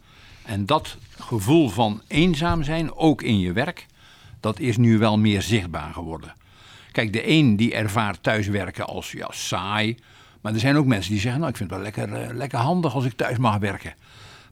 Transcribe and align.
En 0.45 0.65
dat 0.65 0.97
gevoel 1.19 1.69
van 1.69 2.01
eenzaam 2.07 2.63
zijn, 2.63 2.95
ook 2.95 3.21
in 3.21 3.39
je 3.39 3.53
werk, 3.53 3.85
dat 4.39 4.59
is 4.59 4.77
nu 4.77 4.97
wel 4.97 5.17
meer 5.17 5.41
zichtbaar 5.41 5.93
geworden. 5.93 6.33
Kijk, 6.91 7.13
de 7.13 7.29
een 7.29 7.55
die 7.55 7.73
ervaart 7.73 8.23
thuiswerken 8.23 8.87
als 8.87 9.11
ja, 9.11 9.27
saai. 9.31 9.97
Maar 10.41 10.53
er 10.53 10.59
zijn 10.59 10.75
ook 10.75 10.85
mensen 10.85 11.11
die 11.11 11.21
zeggen, 11.21 11.39
nou 11.39 11.51
ik 11.51 11.57
vind 11.57 11.69
het 11.69 11.79
wel 11.79 11.91
lekker, 11.91 12.29
uh, 12.29 12.35
lekker 12.37 12.59
handig 12.59 12.95
als 12.95 13.05
ik 13.05 13.13
thuis 13.13 13.37
mag 13.37 13.57
werken. 13.57 13.93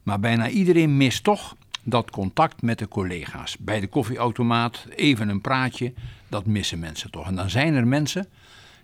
Maar 0.04 0.20
bijna 0.20 0.50
iedereen 0.50 0.98
mist 0.98 1.24
toch 1.24 1.56
dat 1.84 2.12
contact 2.12 2.62
met 2.62 2.80
de 2.80 2.88
collega's. 2.88 3.58
Bij 3.58 3.80
de 3.80 3.88
koffieautomaat, 3.88 4.86
even 4.96 5.30
een 5.30 5.42
praatje, 5.42 5.94
dat 6.28 6.46
missen 6.46 6.80
mensen 6.80 7.12
toch. 7.12 7.28
En 7.28 7.36
dan 7.36 7.50
zijn 7.50 7.74
er 7.74 7.88
mensen, 7.88 8.28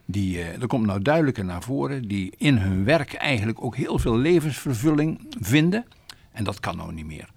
die, 0.06 0.38
uh, 0.38 0.60
dat 0.60 0.68
komt 0.68 0.86
nou 0.86 1.02
duidelijker 1.02 1.46
naar 1.46 1.64
voren, 1.64 2.08
die 2.08 2.34
in 2.38 2.58
hun 2.58 2.84
werk 2.84 3.14
eigenlijk 3.14 3.64
ook 3.64 3.76
heel 3.76 4.00
veel 4.00 4.18
levensvervulling 4.18 5.20
vinden. 5.40 5.86
En 6.36 6.44
dat 6.44 6.60
kan 6.60 6.78
nou 6.78 6.94
niet 6.94 7.06
meer. 7.06 7.30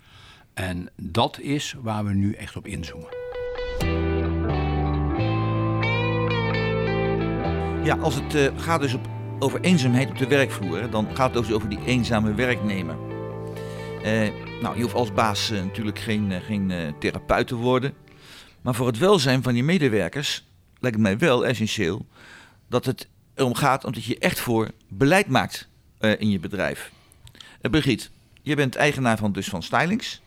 En 0.55 0.91
dat 0.97 1.41
is 1.41 1.75
waar 1.81 2.05
we 2.05 2.15
nu 2.15 2.33
echt 2.33 2.57
op 2.57 2.67
inzoomen. 2.67 3.17
Ja, 7.85 7.97
als 8.01 8.15
het 8.15 8.35
uh, 8.35 8.49
gaat 8.57 8.81
dus 8.81 8.95
op, 8.95 9.09
over 9.39 9.61
eenzaamheid 9.61 10.11
op 10.11 10.19
de 10.19 10.27
werkvloer, 10.27 10.91
dan 10.91 11.17
gaat 11.17 11.35
het 11.35 11.45
ook 11.45 11.55
over 11.55 11.69
die 11.69 11.85
eenzame 11.85 12.35
werknemer. 12.35 12.97
Uh, 14.05 14.29
nou, 14.63 14.77
je 14.77 14.83
hoeft 14.83 14.95
als 14.95 15.13
baas 15.13 15.51
uh, 15.51 15.63
natuurlijk 15.63 15.99
geen, 15.99 16.43
geen 16.43 16.95
therapeut 16.99 17.47
te 17.47 17.55
worden. 17.55 17.95
Maar 18.63 18.75
voor 18.75 18.87
het 18.87 18.99
welzijn 18.99 19.43
van 19.43 19.55
je 19.55 19.63
medewerkers 19.63 20.45
lijkt 20.79 20.97
het 20.97 21.07
mij 21.07 21.19
wel 21.19 21.47
essentieel 21.47 22.07
dat 22.69 22.85
het 22.85 23.09
erom 23.35 23.55
gaat 23.55 23.85
omdat 23.85 24.05
je 24.05 24.19
echt 24.19 24.41
voor 24.41 24.71
beleid 24.89 25.27
maakt 25.27 25.69
in 25.99 26.31
je 26.31 26.39
bedrijf. 26.39 26.93
Brigitte, 27.61 28.09
je 28.49 28.57
bent 28.57 28.77
eigenaar 28.77 29.17
van, 29.17 29.33
dus 29.33 29.49
van 29.49 29.63
Stylings. 29.63 30.21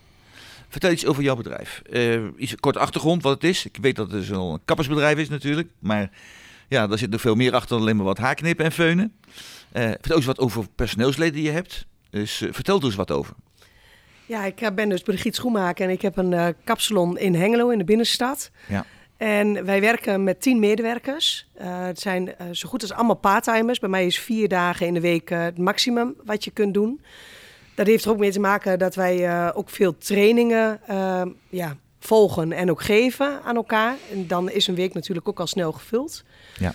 Vertel 0.68 0.90
iets 0.90 1.06
over 1.06 1.22
jouw 1.22 1.36
bedrijf. 1.36 1.82
Uh, 1.90 2.20
iets 2.36 2.54
kort 2.54 2.76
achtergrond 2.76 3.22
wat 3.22 3.34
het 3.34 3.44
is. 3.44 3.66
Ik 3.66 3.78
weet 3.80 3.96
dat 3.96 4.10
het 4.10 4.28
een 4.28 4.60
kappersbedrijf 4.64 5.18
is 5.18 5.28
natuurlijk. 5.28 5.68
Maar 5.78 6.10
ja, 6.68 6.86
daar 6.86 6.98
zit 6.98 7.10
nog 7.10 7.20
veel 7.20 7.34
meer 7.34 7.54
achter 7.54 7.68
dan 7.68 7.80
alleen 7.80 7.96
maar 7.96 8.04
wat 8.04 8.18
haarknippen 8.18 8.64
en 8.64 8.72
feunen. 8.72 9.12
Uh, 9.72 9.82
vertel 9.82 10.16
eens 10.16 10.26
wat 10.26 10.38
over 10.38 10.66
personeelsleden 10.74 11.34
die 11.34 11.42
je 11.42 11.50
hebt. 11.50 11.86
Dus 12.10 12.40
uh, 12.40 12.52
vertel 12.52 12.78
er 12.78 12.84
eens 12.84 12.94
wat 12.94 13.10
over. 13.10 13.34
Ja, 14.26 14.44
ik 14.44 14.74
ben 14.74 14.88
dus 14.88 15.02
Brigitte 15.02 15.38
Schoenmaker 15.38 15.84
en 15.84 15.92
ik 15.92 16.02
heb 16.02 16.16
een 16.16 16.54
kapsalon 16.64 17.18
in 17.18 17.34
Hengelo 17.34 17.68
in 17.68 17.78
de 17.78 17.84
binnenstad. 17.84 18.50
Ja. 18.68 18.86
En 19.16 19.64
wij 19.64 19.80
werken 19.80 20.24
met 20.24 20.40
tien 20.40 20.58
medewerkers. 20.58 21.46
het 21.58 22.00
zijn 22.00 22.34
zo 22.52 22.68
goed 22.68 22.82
als 22.82 22.92
allemaal 22.92 23.16
parttimers. 23.16 23.78
Bij 23.78 23.88
mij 23.88 24.06
is 24.06 24.18
vier 24.18 24.48
dagen 24.48 24.86
in 24.86 24.94
de 24.94 25.00
week 25.00 25.28
het 25.28 25.58
maximum 25.58 26.14
wat 26.24 26.44
je 26.44 26.50
kunt 26.50 26.74
doen. 26.74 27.00
Dat 27.74 27.86
heeft 27.86 28.04
er 28.04 28.10
ook 28.10 28.18
mee 28.18 28.32
te 28.32 28.40
maken 28.40 28.78
dat 28.78 28.94
wij 28.94 29.18
uh, 29.18 29.50
ook 29.54 29.70
veel 29.70 29.98
trainingen 29.98 30.80
uh, 30.90 31.22
ja, 31.48 31.76
volgen 31.98 32.52
en 32.52 32.70
ook 32.70 32.82
geven 32.82 33.42
aan 33.42 33.56
elkaar. 33.56 33.96
En 34.12 34.26
dan 34.26 34.50
is 34.50 34.66
een 34.66 34.74
week 34.74 34.94
natuurlijk 34.94 35.28
ook 35.28 35.40
al 35.40 35.46
snel 35.46 35.72
gevuld. 35.72 36.24
Ja. 36.58 36.74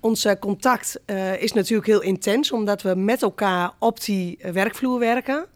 Ons 0.00 0.24
uh, 0.24 0.32
contact 0.40 1.00
is 1.38 1.52
natuurlijk 1.52 1.86
heel 1.86 2.02
intens, 2.02 2.52
omdat 2.52 2.82
we 2.82 2.94
met 2.94 3.22
elkaar 3.22 3.72
op 3.78 4.00
die 4.00 4.38
werkvloer 4.52 4.98
werken. 4.98 5.46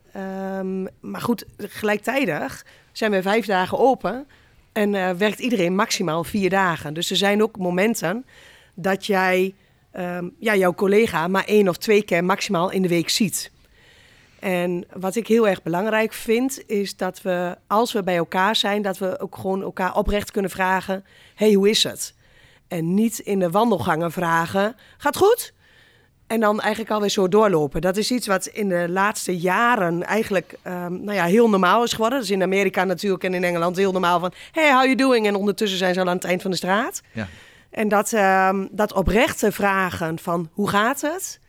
Um, 0.59 0.89
maar 1.01 1.21
goed, 1.21 1.45
gelijktijdig 1.57 2.67
zijn 2.93 3.11
we 3.11 3.23
vijf 3.23 3.47
dagen 3.47 3.79
open 3.79 4.27
en 4.73 5.19
werkt 5.19 5.39
iedereen 5.39 5.75
maximaal 5.75 6.25
vier 6.25 6.51
dagen. 6.51 6.95
Dus 6.95 7.11
er 7.11 7.17
zijn 7.17 7.43
ook 7.43 7.59
momenten 7.59 8.27
dat 8.75 9.07
jij 9.07 9.55
um, 9.97 10.35
ja, 10.39 10.57
jouw 10.57 10.75
collega 10.75 11.29
maar 11.29 11.45
één 11.45 11.69
of 11.69 11.77
twee 11.77 12.03
keer 12.03 12.25
maximaal 12.25 12.71
in 12.71 12.83
de 12.83 12.89
week 12.89 13.09
ziet. 13.09 13.51
En 14.45 14.85
wat 14.93 15.17
ik 15.17 15.27
heel 15.27 15.49
erg 15.49 15.63
belangrijk 15.63 16.13
vind, 16.13 16.63
is 16.67 16.97
dat 16.97 17.23
we, 17.23 17.57
als 17.67 17.93
we 17.93 18.03
bij 18.03 18.17
elkaar 18.17 18.57
zijn, 18.57 18.83
dat 18.83 18.99
we 18.99 19.21
ook 19.21 19.37
gewoon 19.37 19.63
elkaar 19.63 19.97
oprecht 19.97 20.31
kunnen 20.31 20.51
vragen: 20.51 21.05
hey, 21.35 21.53
hoe 21.53 21.71
is 21.71 21.83
het? 21.83 22.15
En 22.69 22.95
niet 22.95 23.19
in 23.19 23.39
de 23.39 23.51
wandelgangen 23.51 24.13
vragen: 24.13 24.77
gaat 24.99 25.17
goed? 25.17 25.53
En 26.27 26.41
dan 26.41 26.61
eigenlijk 26.61 26.93
alweer 26.93 27.09
zo 27.09 27.29
doorlopen. 27.29 27.81
Dat 27.81 27.97
is 27.97 28.11
iets 28.11 28.27
wat 28.27 28.47
in 28.47 28.69
de 28.69 28.87
laatste 28.89 29.39
jaren 29.39 30.03
eigenlijk 30.03 30.59
um, 30.67 31.05
nou 31.05 31.13
ja, 31.13 31.25
heel 31.25 31.49
normaal 31.49 31.83
is 31.85 31.93
geworden. 31.93 32.19
Dus 32.21 32.31
in 32.31 32.43
Amerika 32.43 32.85
natuurlijk 32.85 33.25
en 33.25 33.35
in 33.35 33.45
Engeland 33.45 33.77
heel 33.77 33.93
normaal 33.93 34.21
van... 34.21 34.33
hey, 34.53 34.73
how 34.73 34.83
you 34.83 34.95
doing? 34.95 35.27
En 35.27 35.35
ondertussen 35.35 35.79
zijn 35.79 35.95
ze 35.95 36.01
al 36.01 36.09
aan 36.09 36.17
het 36.17 36.25
eind 36.25 36.43
van 36.43 36.51
de 36.51 36.57
straat. 36.57 37.03
Ja. 37.13 37.29
En 37.71 37.89
dat, 37.89 38.13
um, 38.13 38.69
dat 38.71 38.93
oprechte 38.93 39.53
vragen 39.53 40.19
van 40.19 40.49
hoe 40.53 40.69
gaat 40.69 41.01
het 41.01 41.41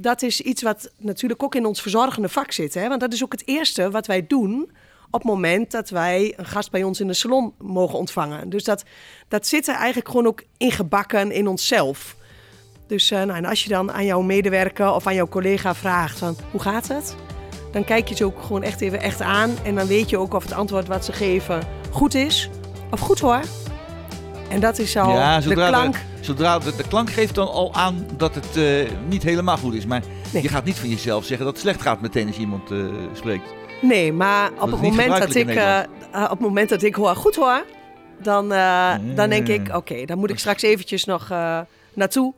dat 0.00 0.22
is 0.22 0.40
iets 0.40 0.62
wat 0.62 0.90
natuurlijk 0.96 1.42
ook 1.42 1.54
in 1.54 1.66
ons 1.66 1.82
verzorgende 1.82 2.28
vak 2.28 2.52
zit. 2.52 2.74
Hè? 2.74 2.88
Want 2.88 3.00
dat 3.00 3.12
is 3.12 3.24
ook 3.24 3.32
het 3.32 3.46
eerste 3.46 3.90
wat 3.90 4.06
wij 4.06 4.26
doen 4.26 4.70
op 5.10 5.20
het 5.20 5.30
moment 5.30 5.70
dat 5.70 5.90
wij 5.90 6.32
een 6.36 6.46
gast 6.46 6.70
bij 6.70 6.82
ons 6.82 7.00
in 7.00 7.06
de 7.06 7.14
salon 7.14 7.52
mogen 7.58 7.98
ontvangen. 7.98 8.48
Dus 8.48 8.64
dat, 8.64 8.84
dat 9.28 9.46
zit 9.46 9.68
er 9.68 9.74
eigenlijk 9.74 10.08
gewoon 10.08 10.26
ook 10.26 10.42
ingebakken 10.56 11.32
in 11.32 11.48
onszelf. 11.48 12.16
Dus 12.86 13.10
uh, 13.10 13.22
nou, 13.22 13.38
en 13.38 13.44
als 13.44 13.62
je 13.62 13.68
dan 13.68 13.92
aan 13.92 14.04
jouw 14.04 14.20
medewerker 14.20 14.92
of 14.92 15.06
aan 15.06 15.14
jouw 15.14 15.28
collega 15.28 15.74
vraagt 15.74 16.18
van 16.18 16.36
hoe 16.50 16.60
gaat 16.60 16.88
het? 16.88 17.16
Dan 17.72 17.84
kijk 17.84 18.08
je 18.08 18.14
ze 18.14 18.24
ook 18.24 18.42
gewoon 18.42 18.62
echt 18.62 18.80
even 18.80 19.00
echt 19.00 19.20
aan. 19.20 19.56
En 19.64 19.74
dan 19.74 19.86
weet 19.86 20.10
je 20.10 20.18
ook 20.18 20.34
of 20.34 20.42
het 20.42 20.52
antwoord 20.52 20.86
wat 20.86 21.04
ze 21.04 21.12
geven 21.12 21.62
goed 21.90 22.14
is. 22.14 22.50
Of 22.90 23.00
goed 23.00 23.20
hoor. 23.20 23.59
En 24.50 24.60
dat 24.60 24.78
is 24.78 24.96
al 24.96 25.10
ja, 25.10 25.40
de 25.40 25.54
klank. 25.54 25.96
zodra 26.20 26.58
de, 26.58 26.76
de, 26.76 26.88
klank 26.88 27.10
geeft 27.10 27.34
dan 27.34 27.48
al 27.48 27.74
aan 27.74 28.06
dat 28.16 28.34
het 28.34 28.56
uh, 28.56 28.90
niet 29.08 29.22
helemaal 29.22 29.56
goed 29.56 29.74
is. 29.74 29.86
Maar 29.86 30.02
je 30.32 30.48
gaat 30.48 30.64
niet 30.64 30.78
van 30.78 30.88
jezelf 30.88 31.24
zeggen 31.24 31.44
dat 31.44 31.54
het 31.54 31.62
slecht 31.62 31.82
gaat 31.82 32.00
meteen 32.00 32.26
als 32.26 32.36
je 32.36 32.40
iemand 32.40 32.70
uh, 32.70 32.86
spreekt. 33.12 33.44
Nee, 33.80 34.12
maar 34.12 34.50
op 34.52 34.70
het, 34.70 34.80
moment 34.80 35.18
dat 35.18 35.34
ik, 35.34 35.54
uh, 35.54 35.80
op 36.22 36.30
het 36.30 36.40
moment 36.40 36.68
dat 36.68 36.82
ik 36.82 36.94
hoor 36.94 37.16
goed 37.16 37.36
hoor, 37.36 37.64
dan, 38.22 38.48
dan 39.14 39.28
denk 39.28 39.48
ik, 39.48 39.74
oké, 39.74 40.04
dan 40.04 40.18
moet 40.18 40.30
ik 40.30 40.38
straks 40.38 40.62
eventjes 40.62 41.04
nog 41.04 41.28
naartoe. 41.94 42.34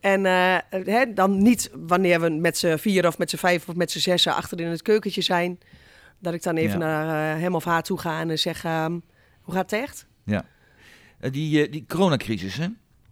En 0.00 0.24
hè, 0.70 1.12
dan 1.14 1.42
niet 1.42 1.70
wanneer 1.86 2.20
we 2.20 2.30
met 2.30 2.58
z'n 2.58 2.76
vier 2.76 3.06
of 3.06 3.18
met 3.18 3.30
z'n 3.30 3.36
vijf 3.36 3.68
of 3.68 3.74
met 3.74 3.90
z'n 3.90 3.98
zes 3.98 4.26
achter 4.26 4.60
in 4.60 4.66
het 4.66 4.82
keukentje 4.82 5.22
zijn. 5.22 5.58
Dat 6.18 6.34
ik 6.34 6.42
dan 6.42 6.56
even 6.56 6.78
naar 6.78 7.38
hem 7.38 7.54
of 7.54 7.64
haar 7.64 7.82
toe 7.82 7.98
ga 7.98 8.20
en 8.20 8.38
zeg, 8.38 8.64
ehm, 8.64 8.98
hoe 9.42 9.54
gaat 9.54 9.70
het 9.70 9.80
echt? 9.80 10.06
Ja. 10.24 10.44
Die, 11.30 11.68
die 11.68 11.84
coronacrisis, 11.88 12.56
hè? 12.56 12.66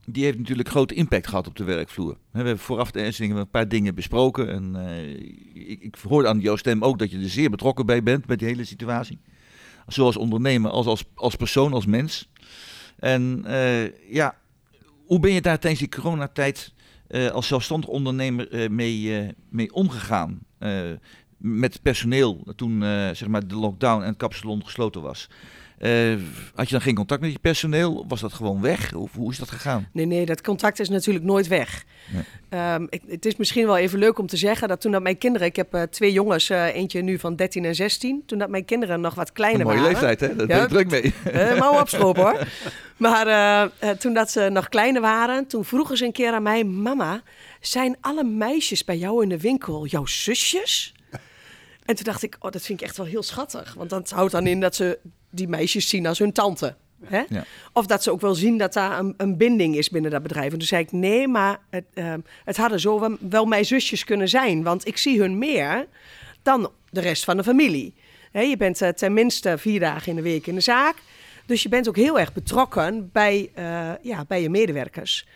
die 0.07 0.25
heeft 0.25 0.39
natuurlijk 0.39 0.69
grote 0.69 0.95
impact 0.95 1.27
gehad 1.27 1.47
op 1.47 1.57
de 1.57 1.65
werkvloer. 1.65 2.13
We 2.13 2.37
hebben 2.39 2.59
vooraf 2.59 2.91
de 2.91 3.15
een 3.19 3.51
paar 3.51 3.69
dingen 3.69 3.95
besproken. 3.95 4.49
En 4.49 4.75
uh, 4.77 5.71
ik, 5.71 5.83
ik 5.83 5.97
hoorde 6.09 6.29
aan 6.29 6.41
jouw 6.41 6.57
stem 6.57 6.83
ook 6.83 6.99
dat 6.99 7.11
je 7.11 7.19
er 7.19 7.29
zeer 7.29 7.51
betrokken 7.51 7.87
bij 7.87 8.03
bent 8.03 8.27
met 8.27 8.39
die 8.39 8.49
hele 8.49 8.65
situatie. 8.65 9.19
Zoals 9.87 10.17
ondernemer, 10.17 10.71
als, 10.71 10.87
als, 10.87 11.05
als 11.15 11.37
persoon, 11.37 11.73
als 11.73 11.87
mens. 11.87 12.29
En 12.99 13.45
ja, 14.09 14.37
hoe 15.07 15.21
ben 15.21 15.33
je 15.33 15.41
daar 15.41 15.59
tijdens 15.59 15.83
die 15.83 16.01
coronatijd 16.01 16.73
als 17.33 17.47
zelfstandig 17.47 17.91
ondernemer 17.91 18.71
mee, 18.71 19.31
mee 19.49 19.73
omgegaan? 19.73 20.41
met 21.37 21.83
personeel 21.83 22.47
toen 22.57 22.83
zeg 23.13 23.27
maar 23.27 23.47
de 23.47 23.55
lockdown 23.55 24.03
en 24.03 24.09
het 24.09 24.17
kapsalon 24.17 24.65
gesloten 24.65 25.03
was. 25.03 25.29
Uh, 25.83 26.15
had 26.55 26.67
je 26.67 26.73
dan 26.73 26.81
geen 26.81 26.95
contact 26.95 27.21
met 27.21 27.33
je 27.33 27.39
personeel? 27.39 28.05
Was 28.09 28.21
dat 28.21 28.33
gewoon 28.33 28.61
weg? 28.61 28.95
Of 28.95 29.13
hoe 29.15 29.31
is 29.31 29.39
dat 29.39 29.51
gegaan? 29.51 29.89
Nee, 29.93 30.07
nee, 30.07 30.27
dat 30.27 30.41
contact 30.41 30.81
is 30.81 30.89
natuurlijk 30.89 31.25
nooit 31.25 31.49
weg. 31.49 31.85
Nee. 32.11 32.75
Um, 32.75 32.87
ik, 32.91 33.03
het 33.07 33.27
is 33.27 33.37
misschien 33.37 33.67
wel 33.67 33.77
even 33.77 33.99
leuk 33.99 34.19
om 34.19 34.27
te 34.27 34.37
zeggen 34.37 34.69
dat 34.69 34.81
toen 34.81 34.93
dat 34.93 35.03
mijn 35.03 35.19
kinderen... 35.19 35.47
Ik 35.47 35.57
heb 35.57 35.75
uh, 35.75 35.83
twee 35.83 36.13
jongens, 36.13 36.51
uh, 36.51 36.75
eentje 36.75 37.03
nu 37.03 37.19
van 37.19 37.37
13 37.37 37.65
en 37.65 37.75
16. 37.75 38.23
Toen 38.27 38.39
dat 38.39 38.49
mijn 38.49 38.65
kinderen 38.65 39.01
nog 39.01 39.15
wat 39.15 39.33
kleiner 39.33 39.67
waren... 39.67 39.79
Een 39.81 39.91
mooie 39.91 39.95
leeftijd, 40.01 40.21
hè? 40.21 40.37
Dat 40.37 40.49
ja, 40.49 40.55
ben 40.55 40.63
ik 40.63 40.89
druk 40.89 40.91
mee. 41.33 41.59
mouw 41.59 41.81
opstropen, 41.81 42.23
hoor. 42.23 42.47
Maar 42.97 43.69
toen 43.99 44.15
dat 44.15 44.31
ze 44.31 44.49
nog 44.53 44.69
kleiner 44.69 45.01
waren, 45.01 45.47
toen 45.47 45.65
vroegen 45.65 45.97
ze 45.97 46.05
een 46.05 46.13
keer 46.13 46.33
aan 46.33 46.43
mij... 46.43 46.65
Mama, 46.65 47.23
zijn 47.61 47.97
alle 48.01 48.25
meisjes 48.25 48.85
bij 48.85 48.97
jou 48.97 49.23
in 49.23 49.29
de 49.29 49.39
winkel 49.39 49.87
jouw 49.87 50.07
zusjes? 50.07 50.95
En 51.85 51.95
toen 51.95 52.05
dacht 52.05 52.23
ik, 52.23 52.37
oh, 52.39 52.51
dat 52.51 52.63
vind 52.63 52.81
ik 52.81 52.87
echt 52.87 52.97
wel 52.97 53.07
heel 53.07 53.23
schattig. 53.23 53.75
Want 53.75 53.91
dat 53.91 54.11
houdt 54.11 54.33
dan 54.33 54.47
in 54.47 54.61
dat 54.61 54.75
ze 54.75 54.99
die 55.33 55.49
meisjes 55.49 55.89
zien 55.89 56.07
als 56.07 56.19
hun 56.19 56.33
tante. 56.33 56.75
Hè? 57.05 57.23
Ja. 57.29 57.45
Of 57.73 57.87
dat 57.87 58.03
ze 58.03 58.11
ook 58.11 58.21
wel 58.21 58.35
zien 58.35 58.59
dat 58.59 58.73
daar 58.73 58.99
een, 58.99 59.15
een, 59.17 59.37
binding 59.37 59.77
is 59.77 59.91
binnen 59.91 60.11
dat 60.11 60.23
bedrijf. 60.23 60.53
En 60.53 60.59
toen 60.59 60.67
zei 60.67 60.83
ik, 60.83 60.93
nee, 60.93 61.29
maar 61.29 61.59
het, 61.71 61.85
uh, 61.95 62.15
het 62.45 62.57
hadden 62.57 62.81
zo 62.81 63.19
wel, 63.21 63.45
mijn 63.45 63.65
zusjes 63.65 64.05
kunnen 64.05 64.29
zijn. 64.29 64.63
Want 64.63 64.87
ik 64.87 64.97
zie 64.97 65.21
hun 65.21 65.39
meer 65.39 65.87
dan 66.43 66.71
de 66.91 67.01
rest 67.01 67.25
van 67.25 67.37
de 67.37 67.45
familie. 67.45 67.95
Hè, 68.33 68.41
je 68.41 68.57
bent 68.57 68.83
uh, 68.83 68.89
tenminste 68.89 69.59
vier 69.59 69.81
dagen 69.81 70.09
in 70.09 70.17
de 70.17 70.23
week 70.23 70.47
in 70.47 70.55
de 70.55 70.61
zaak. 70.61 70.97
Dus 71.47 71.63
je 71.63 71.69
bent 71.69 71.89
ook 71.89 71.97
heel 71.97 72.19
erg 72.19 72.33
betrokken 72.33 73.11
bij, 73.13 73.51
uh, 73.59 73.91
ja, 74.03 74.25
bij 74.29 74.43
je 74.43 74.51
medewerkers. 74.51 75.27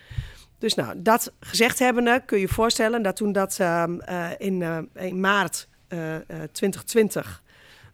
Dus 0.59 0.73
nou, 0.73 0.93
dat 1.01 1.31
gezegd 1.39 1.79
hebbende 1.79 2.21
kun 2.25 2.37
je 2.37 2.47
je 2.47 2.53
voorstellen 2.53 3.01
dat 3.01 3.15
toen 3.15 3.31
dat 3.31 3.57
ehm, 3.59 3.97
in, 4.37 4.87
in 4.95 5.19
maart 5.19 5.67
2020 6.51 7.43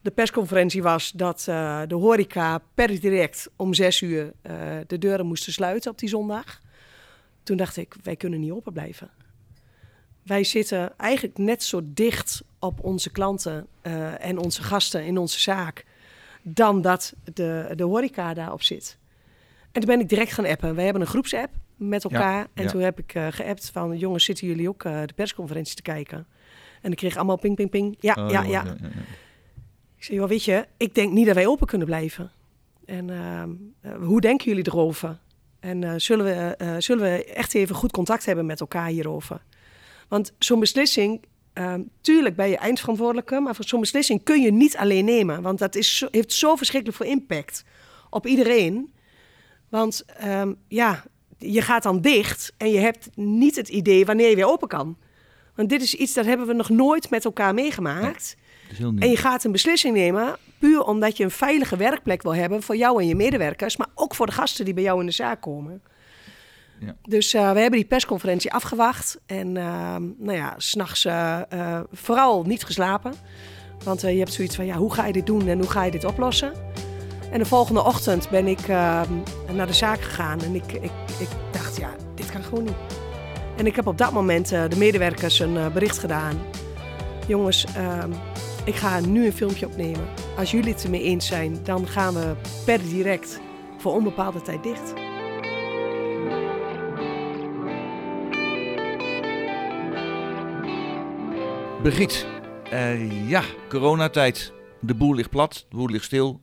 de 0.04 0.12
persconferentie 0.12 0.84
was 0.84 1.12
dat 1.12 1.46
uh, 1.50 1.82
de 1.88 1.96
horeca 1.96 2.62
per 2.74 3.00
direct 3.00 3.50
om 3.56 3.74
zes 3.74 4.02
uur 4.02 4.24
uh, 4.24 4.54
de 4.88 4.98
deuren 4.98 5.26
moesten 5.26 5.54
sluiten 5.54 5.92
op 5.92 5.98
die 5.98 6.10
zondag. 6.10 6.60
Toen 7.44 7.58
dacht 7.58 7.78
ik, 7.78 7.96
wij 8.04 8.16
kunnen 8.16 8.40
niet 8.40 8.52
open 8.52 8.74
blijven. 8.74 9.10
Wij 10.24 10.44
zitten 10.44 10.98
eigenlijk 10.98 11.38
net 11.38 11.64
zo 11.64 11.82
dicht 11.84 12.44
op 12.60 12.84
onze 12.84 13.12
klanten 13.12 13.68
uh, 13.84 14.26
en 14.26 14.38
onze 14.38 14.64
gasten 14.64 15.06
in 15.06 15.18
onze 15.18 15.40
zaak 15.40 15.86
dan 16.42 16.82
dat 16.82 17.14
de, 17.34 17.72
de 17.76 17.84
horeca 17.84 18.34
daarop 18.34 18.62
zit. 18.62 18.98
En 19.72 19.82
toen 19.82 19.90
ben 19.90 20.00
ik 20.00 20.10
direct 20.10 20.34
gaan 20.34 20.46
appen. 20.46 20.76
Wij 20.76 20.84
hebben 20.84 21.02
een 21.02 21.08
groepsapp 21.08 21.50
met 21.76 22.04
elkaar. 22.04 22.40
Ja, 22.40 22.48
en 22.54 22.64
ja. 22.64 22.70
toen 22.70 22.82
heb 22.82 23.00
ik 23.00 23.12
geappt 23.30 23.70
van... 23.70 23.98
jongens, 23.98 24.24
zitten 24.24 24.48
jullie 24.48 24.70
ook 24.70 24.84
de 24.84 25.14
persconferentie 25.16 25.76
te 25.76 25.82
kijken? 25.82 26.28
En 26.82 26.92
ik 26.92 26.98
kreeg 26.98 27.16
allemaal 27.16 27.38
ping, 27.38 27.56
ping, 27.56 27.70
ping. 27.70 27.98
Ja, 28.00 28.14
oh, 28.18 28.32
ja, 28.32 28.44
ja. 28.44 28.64
ja. 28.64 28.76
Ik 30.04 30.10
zei, 30.10 30.26
weet 30.26 30.44
je, 30.44 30.68
ik 30.78 30.96
denk 30.96 31.12
niet 31.12 31.26
dat 31.26 31.36
wij 31.36 31.48
open 31.48 31.68
kunnen 31.68 31.88
blijven. 31.88 32.32
En 32.86 33.10
uh, 33.10 33.44
hoe 34.06 34.22
denken 34.22 34.48
jullie 34.48 34.68
erover? 34.68 35.20
En 35.60 35.82
uh, 35.82 35.94
zullen, 35.98 36.26
we, 36.26 36.56
uh, 36.62 36.76
zullen 36.78 37.04
we 37.04 37.26
echt 37.26 37.54
even 37.54 37.76
goed 37.76 37.92
contact 37.92 38.26
hebben 38.26 38.46
met 38.46 38.60
elkaar 38.60 38.88
hierover? 38.88 39.42
Want 40.08 40.34
zo'n 40.40 40.60
beslissing, 40.60 41.22
ehm, 41.54 41.82
tuurlijk 42.02 42.36
ben 42.36 42.50
je 42.50 42.58
eindverantwoordelijke, 42.58 43.40
maar 43.40 43.56
zo'n 43.60 43.80
beslissing 43.80 44.24
kun 44.24 44.42
je 44.42 44.52
niet 44.52 44.78
alleen 44.78 45.06
nemen. 45.06 45.42
Want 45.42 45.60
dat 45.60 45.76
is 45.76 46.08
heeft 46.12 46.34
zo 46.34 46.56
verschrikkelijk 46.56 47.02
veel 47.02 47.12
impact 47.12 47.66
op 48.10 48.28
iedereen. 48.28 48.94
Want 49.70 50.06
um, 50.26 50.58
ja, 50.68 51.04
je 51.38 51.62
gaat 51.62 51.84
dan 51.84 52.02
dicht 52.02 52.54
en 52.58 52.72
je 52.72 52.80
hebt 52.80 53.10
niet 53.16 53.56
het 53.56 53.70
idee 53.70 54.06
wanneer 54.06 54.30
je 54.30 54.36
weer 54.36 54.52
open 54.52 54.68
kan. 54.68 54.98
Want 55.56 55.70
dit 55.70 55.82
is 55.82 55.96
iets 55.96 56.14
dat 56.14 56.26
hebben 56.26 56.48
we 56.48 56.54
nog 56.54 56.70
nooit 56.70 57.10
met 57.10 57.26
elkaar 57.26 57.54
meegemaakt. 57.54 58.36
En 58.80 59.10
je 59.10 59.18
gaat 59.18 59.44
een 59.44 59.52
beslissing 59.52 59.96
nemen 59.96 60.36
puur 60.64 60.84
omdat 60.84 61.18
je 61.18 61.24
een 61.24 61.32
veilige 61.32 61.78
werkplek 61.78 62.22
wil 62.22 62.36
hebben 62.36 62.64
voor 62.64 62.76
jou 62.76 63.02
en 63.02 63.08
je 63.08 63.16
medewerkers, 63.16 63.78
maar 63.78 63.88
ook 63.96 64.16
voor 64.16 64.26
de 64.26 64.32
gasten 64.32 64.66
die 64.66 64.74
bij 64.74 64.84
jou 64.84 65.00
in 65.00 65.06
de 65.06 65.12
zaak 65.12 65.42
komen. 65.42 65.82
Ja. 66.80 66.96
Dus 67.02 67.34
uh, 67.34 67.52
we 67.52 67.60
hebben 67.60 67.80
die 67.80 67.86
persconferentie 67.86 68.54
afgewacht. 68.54 69.20
En 69.26 69.48
uh, 69.56 69.96
nou 70.18 70.38
ja, 70.38 70.54
s'nachts 70.58 71.06
uh, 71.06 71.40
vooral 71.92 72.44
niet 72.44 72.64
geslapen. 72.64 73.14
Want 73.84 74.02
je 74.02 74.08
hebt 74.08 74.34
zoiets 74.34 74.56
van, 74.56 74.66
ja, 74.66 74.76
hoe 74.76 74.94
ga 74.94 75.06
je 75.06 75.14
dit 75.14 75.26
doen 75.26 75.48
en 75.48 75.60
hoe 75.60 75.70
ga 75.70 75.84
je 75.84 75.92
dit 75.92 76.06
oplossen? 76.06 76.54
En 77.32 77.40
de 77.40 77.46
volgende 77.46 77.84
ochtend 77.84 78.30
ben 78.30 78.48
ik 78.48 78.68
naar 78.68 79.68
de 79.68 79.74
zaak 79.74 80.02
gegaan. 80.02 80.42
En 80.42 80.56
ik, 80.56 80.72
ik, 80.72 80.92
ik 81.20 81.28
dacht, 81.52 81.78
ja, 81.78 81.90
dit 82.16 82.32
kan 82.32 82.44
gewoon 82.44 82.64
niet. 82.64 82.74
En 83.58 83.66
ik 83.66 83.76
heb 83.76 83.88
op 83.88 83.98
dat 83.98 84.12
moment 84.12 84.50
de 84.50 84.76
medewerkers 84.78 85.40
een 85.40 85.72
bericht 85.74 85.98
gedaan. 85.98 86.42
Jongens, 87.28 87.66
ehm, 87.76 88.12
ik 88.66 88.76
ga 88.76 89.00
nu 89.00 89.26
een 89.26 89.34
filmpje 89.34 89.66
opnemen. 89.66 90.08
Als 90.38 90.52
jullie 90.52 90.74
het 90.74 90.84
ermee 90.84 91.04
eens 91.04 91.28
zijn, 91.28 91.64
dan 91.64 91.88
gaan 91.88 92.14
we 92.14 92.36
per 92.66 92.82
direct 92.82 93.40
voor 93.78 93.94
onbepaalde 93.94 94.42
tijd 94.42 94.64
dicht. 94.64 94.94
Brigitte, 101.82 102.26
uh, 102.74 103.30
ja, 103.30 103.44
coronatijd. 103.70 104.54
De 104.80 104.96
boel 104.96 105.14
ligt 105.14 105.30
plat, 105.30 105.66
de 105.70 105.76
boel 105.76 105.90
ligt 105.90 106.06
stil. 106.06 106.42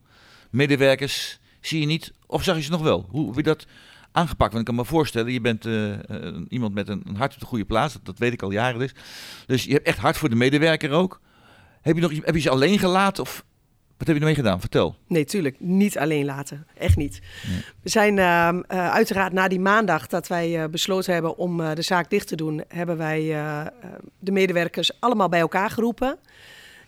Medewerkers 0.50 1.40
zie 1.60 1.80
je 1.80 1.86
niet, 1.86 2.12
of 2.26 2.42
zag 2.42 2.56
je 2.56 2.62
ze 2.62 2.70
nog 2.70 2.82
wel? 2.82 3.06
Hoe 3.10 3.26
heb 3.26 3.36
je 3.36 3.42
dat 3.42 3.66
aangepakt? 4.12 4.52
Want 4.52 4.68
ik 4.68 4.74
kan 4.74 4.84
me 4.84 4.90
voorstellen, 4.90 5.32
je 5.32 5.40
bent 5.40 5.66
uh, 5.66 5.96
iemand 6.48 6.74
met 6.74 6.88
een, 6.88 7.02
een, 7.06 7.16
hart 7.16 7.34
op 7.34 7.40
de 7.40 7.46
goede 7.46 7.64
plaats. 7.64 7.92
Dat, 7.92 8.04
dat 8.04 8.18
weet 8.18 8.32
ik 8.32 8.42
al 8.42 8.50
jaren 8.50 8.78
dus. 8.78 8.94
Dus 9.46 9.64
je 9.64 9.72
hebt 9.72 9.86
echt 9.86 9.98
hart 9.98 10.16
voor 10.16 10.28
de 10.28 10.36
medewerker 10.36 10.90
ook. 10.90 11.20
Heb 11.82 11.94
je, 11.94 12.00
nog, 12.00 12.12
heb 12.24 12.34
je 12.34 12.40
ze 12.40 12.50
alleen 12.50 12.78
gelaten 12.78 13.22
of 13.22 13.44
wat 14.00 14.08
heb 14.08 14.16
je 14.16 14.22
ermee 14.22 14.42
gedaan? 14.42 14.60
Vertel. 14.60 14.96
Nee, 15.06 15.24
tuurlijk. 15.24 15.56
Niet 15.58 15.98
alleen 15.98 16.24
laten. 16.24 16.66
Echt 16.78 16.96
niet. 16.96 17.20
We 17.82 17.88
zijn 17.88 18.16
uh, 18.16 18.48
uh, 18.52 18.90
uiteraard 18.90 19.32
na 19.32 19.48
die 19.48 19.60
maandag 19.60 20.06
dat 20.06 20.26
wij 20.26 20.62
uh, 20.62 20.68
besloten 20.68 21.12
hebben 21.12 21.36
om 21.36 21.60
uh, 21.60 21.74
de 21.74 21.82
zaak 21.82 22.10
dicht 22.10 22.26
te 22.26 22.36
doen, 22.36 22.64
hebben 22.68 22.96
wij 22.96 23.22
de 24.18 24.32
medewerkers 24.32 25.00
allemaal 25.00 25.28
bij 25.28 25.40
elkaar 25.40 25.70
geroepen. 25.70 26.18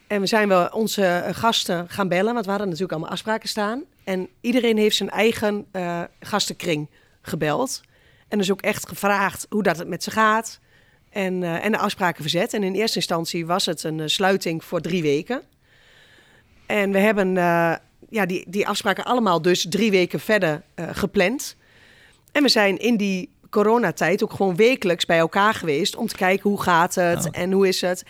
En 0.07 0.21
we 0.21 0.27
zijn 0.27 0.49
wel 0.49 0.67
onze 0.67 1.25
gasten 1.33 1.89
gaan 1.89 2.09
bellen, 2.09 2.33
want 2.33 2.45
we 2.45 2.51
hadden 2.51 2.69
natuurlijk 2.69 2.93
allemaal 2.93 3.13
afspraken 3.13 3.49
staan. 3.49 3.85
En 4.05 4.29
iedereen 4.41 4.77
heeft 4.77 4.97
zijn 4.97 5.11
eigen 5.11 5.67
gastenkring 6.21 6.91
gebeld. 7.23 7.81
En 8.29 8.39
dus 8.39 8.51
ook 8.51 8.63
echt 8.63 8.89
gevraagd 8.89 9.47
hoe 9.49 9.63
dat 9.63 9.79
het 9.79 9.89
met 9.89 10.03
ze 10.03 10.11
gaat. 10.11 10.61
En, 11.13 11.43
uh, 11.43 11.65
en 11.65 11.73
de 11.73 11.79
afspraken 11.79 12.23
verzet. 12.23 12.53
En 12.53 12.63
in 12.63 12.75
eerste 12.75 12.97
instantie 12.97 13.47
was 13.47 13.67
het 13.67 13.83
een 13.83 13.99
uh, 13.99 14.07
sluiting 14.07 14.65
voor 14.65 14.81
drie 14.81 15.03
weken. 15.03 15.43
En 16.67 16.93
we 16.93 16.99
hebben 16.99 17.29
uh, 17.29 17.75
ja, 18.11 18.27
die, 18.27 18.45
die 18.49 18.67
afspraken 18.67 19.05
allemaal 19.05 19.43
dus 19.43 19.67
drie 19.69 19.91
weken 19.91 20.21
verder 20.21 20.63
gepland. 20.77 21.57
En 22.33 22.43
we 22.43 22.49
zijn 22.49 22.79
in 22.79 22.97
die 22.97 23.31
coronatijd 23.51 24.23
ook 24.23 24.33
gewoon 24.33 24.57
wekelijks 24.57 25.05
bij 25.05 25.19
elkaar 25.19 25.55
geweest 25.55 25.97
om 25.97 26.07
te 26.07 26.17
kijken 26.17 26.51
hoe 26.51 26.63
gaat 26.63 26.95
het 26.95 27.27
oh. 27.27 27.41
en 27.41 27.53
hoe 27.53 27.69
is 27.69 27.81
het. 27.81 28.05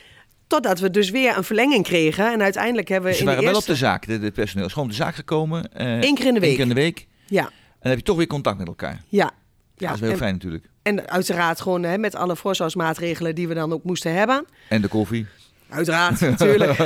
Totdat 0.47 0.80
we 0.80 0.90
dus 0.90 1.11
weer 1.11 1.37
een 1.37 1.44
verlenging 1.44 1.85
kregen. 1.85 2.32
En 2.32 2.42
uiteindelijk 2.42 2.88
hebben 2.88 3.11
we. 3.11 3.16
Dus 3.16 3.25
je 3.25 3.30
waren 3.30 3.44
wel 3.44 3.56
op 3.56 3.64
de 3.64 3.76
zaak, 3.76 4.06
de, 4.06 4.18
de 4.18 4.30
personeel 4.30 4.66
is 4.66 4.73
gewoon 4.73 4.88
op 4.88 4.94
de 4.94 5.02
zaak 5.02 5.14
gekomen. 5.14 5.68
Eén 5.73 6.14
keer 6.14 6.26
in 6.26 6.35
de 6.35 6.40
week. 6.40 6.50
Eén 6.50 6.56
keer 6.56 6.62
in 6.62 6.68
de 6.68 6.75
week. 6.75 7.06
Ja. 7.26 7.44
En 7.44 7.50
dan 7.80 7.90
heb 7.90 7.99
je 7.99 8.04
toch 8.04 8.16
weer 8.16 8.26
contact 8.26 8.59
met 8.59 8.66
elkaar. 8.66 9.02
Ja. 9.09 9.32
Ja, 9.83 9.89
dat 9.89 10.03
is 10.03 10.09
heel 10.09 10.17
fijn 10.17 10.33
natuurlijk. 10.33 10.65
En 10.83 11.09
uiteraard 11.09 11.61
gewoon 11.61 11.83
hè, 11.83 11.99
met 11.99 12.15
alle 12.15 12.37
voorzorgsmaatregelen 12.37 13.35
die 13.35 13.49
we 13.49 13.55
dan 13.55 13.73
ook 13.73 13.85
moesten 13.85 14.15
hebben. 14.15 14.47
En 14.69 14.83
de 14.83 14.89
koffie. 14.89 15.27
Uiteraard, 15.69 16.21
natuurlijk. 16.37 16.77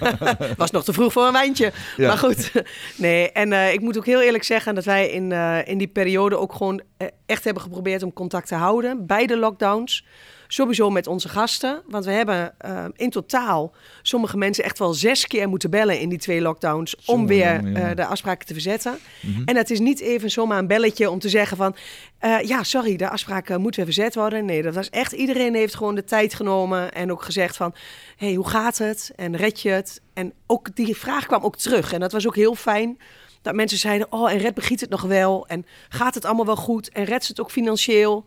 Was 0.56 0.70
nog 0.70 0.84
te 0.84 0.92
vroeg 0.92 1.12
voor 1.12 1.26
een 1.26 1.32
wijntje. 1.32 1.72
Ja. 1.96 2.08
Maar 2.08 2.18
goed. 2.18 2.52
Nee, 2.96 3.32
en 3.32 3.52
uh, 3.52 3.72
ik 3.72 3.80
moet 3.80 3.98
ook 3.98 4.06
heel 4.06 4.22
eerlijk 4.22 4.44
zeggen 4.44 4.74
dat 4.74 4.84
wij 4.84 5.10
in, 5.10 5.30
uh, 5.30 5.58
in 5.64 5.78
die 5.78 5.86
periode 5.86 6.38
ook 6.38 6.52
gewoon 6.52 6.82
uh, 6.98 7.08
echt 7.26 7.44
hebben 7.44 7.62
geprobeerd 7.62 8.02
om 8.02 8.12
contact 8.12 8.48
te 8.48 8.54
houden 8.54 9.06
bij 9.06 9.26
de 9.26 9.36
lockdowns. 9.36 10.04
Sowieso 10.48 10.90
met 10.90 11.06
onze 11.06 11.28
gasten. 11.28 11.82
Want 11.86 12.04
we 12.04 12.10
hebben 12.10 12.54
uh, 12.66 12.84
in 12.92 13.10
totaal 13.10 13.74
sommige 14.02 14.36
mensen 14.36 14.64
echt 14.64 14.78
wel 14.78 14.94
zes 14.94 15.26
keer 15.26 15.48
moeten 15.48 15.70
bellen 15.70 16.00
in 16.00 16.08
die 16.08 16.18
twee 16.18 16.40
lockdowns. 16.40 16.96
om 17.06 17.26
weer 17.26 17.64
uh, 17.64 17.90
de 17.94 18.06
afspraken 18.06 18.46
te 18.46 18.52
verzetten. 18.52 18.98
Mm 19.20 19.34
-hmm. 19.34 19.44
En 19.44 19.56
het 19.56 19.70
is 19.70 19.80
niet 19.80 20.00
even 20.00 20.30
zomaar 20.30 20.58
een 20.58 20.66
belletje 20.66 21.10
om 21.10 21.18
te 21.18 21.28
zeggen 21.28 21.56
van. 21.56 21.76
Uh, 22.24 22.40
ja, 22.40 22.62
sorry, 22.62 22.96
de 22.96 23.08
afspraken 23.08 23.60
moeten 23.60 23.84
weer 23.84 23.94
verzet 23.94 24.14
worden. 24.14 24.44
Nee, 24.44 24.62
dat 24.62 24.74
was 24.74 24.90
echt. 24.90 25.12
Iedereen 25.12 25.54
heeft 25.54 25.74
gewoon 25.74 25.94
de 25.94 26.04
tijd 26.04 26.34
genomen. 26.34 26.92
En 26.92 27.12
ook 27.12 27.22
gezegd 27.22 27.56
van. 27.56 27.74
hey, 28.16 28.34
hoe 28.34 28.48
gaat 28.48 28.78
het? 28.78 29.12
En 29.16 29.36
red 29.36 29.60
je 29.60 29.70
het? 29.70 30.00
En 30.14 30.32
ook 30.46 30.76
die 30.76 30.96
vraag 30.96 31.26
kwam 31.26 31.42
ook 31.42 31.56
terug. 31.56 31.92
En 31.92 32.00
dat 32.00 32.12
was 32.12 32.26
ook 32.26 32.36
heel 32.36 32.54
fijn. 32.54 32.98
Dat 33.44 33.54
mensen 33.54 33.78
zeiden: 33.78 34.12
Oh, 34.12 34.30
en 34.30 34.38
red 34.38 34.54
begint 34.54 34.80
het 34.80 34.90
nog 34.90 35.02
wel? 35.02 35.46
En 35.46 35.66
gaat 35.88 36.14
het 36.14 36.24
allemaal 36.24 36.46
wel 36.46 36.56
goed? 36.56 36.88
En 36.88 37.04
redt 37.04 37.24
ze 37.24 37.30
het 37.30 37.40
ook 37.40 37.50
financieel? 37.50 38.24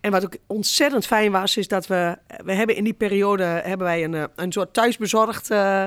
En 0.00 0.10
wat 0.10 0.24
ook 0.24 0.36
ontzettend 0.46 1.06
fijn 1.06 1.32
was, 1.32 1.56
is 1.56 1.68
dat 1.68 1.86
we, 1.86 2.18
we 2.44 2.52
hebben 2.52 2.76
in 2.76 2.84
die 2.84 2.92
periode 2.92 3.42
hebben 3.42 3.86
wij 3.86 4.04
een, 4.04 4.28
een 4.36 4.52
soort 4.52 4.74
thuisbezorgd 4.74 5.50
uh, 5.50 5.84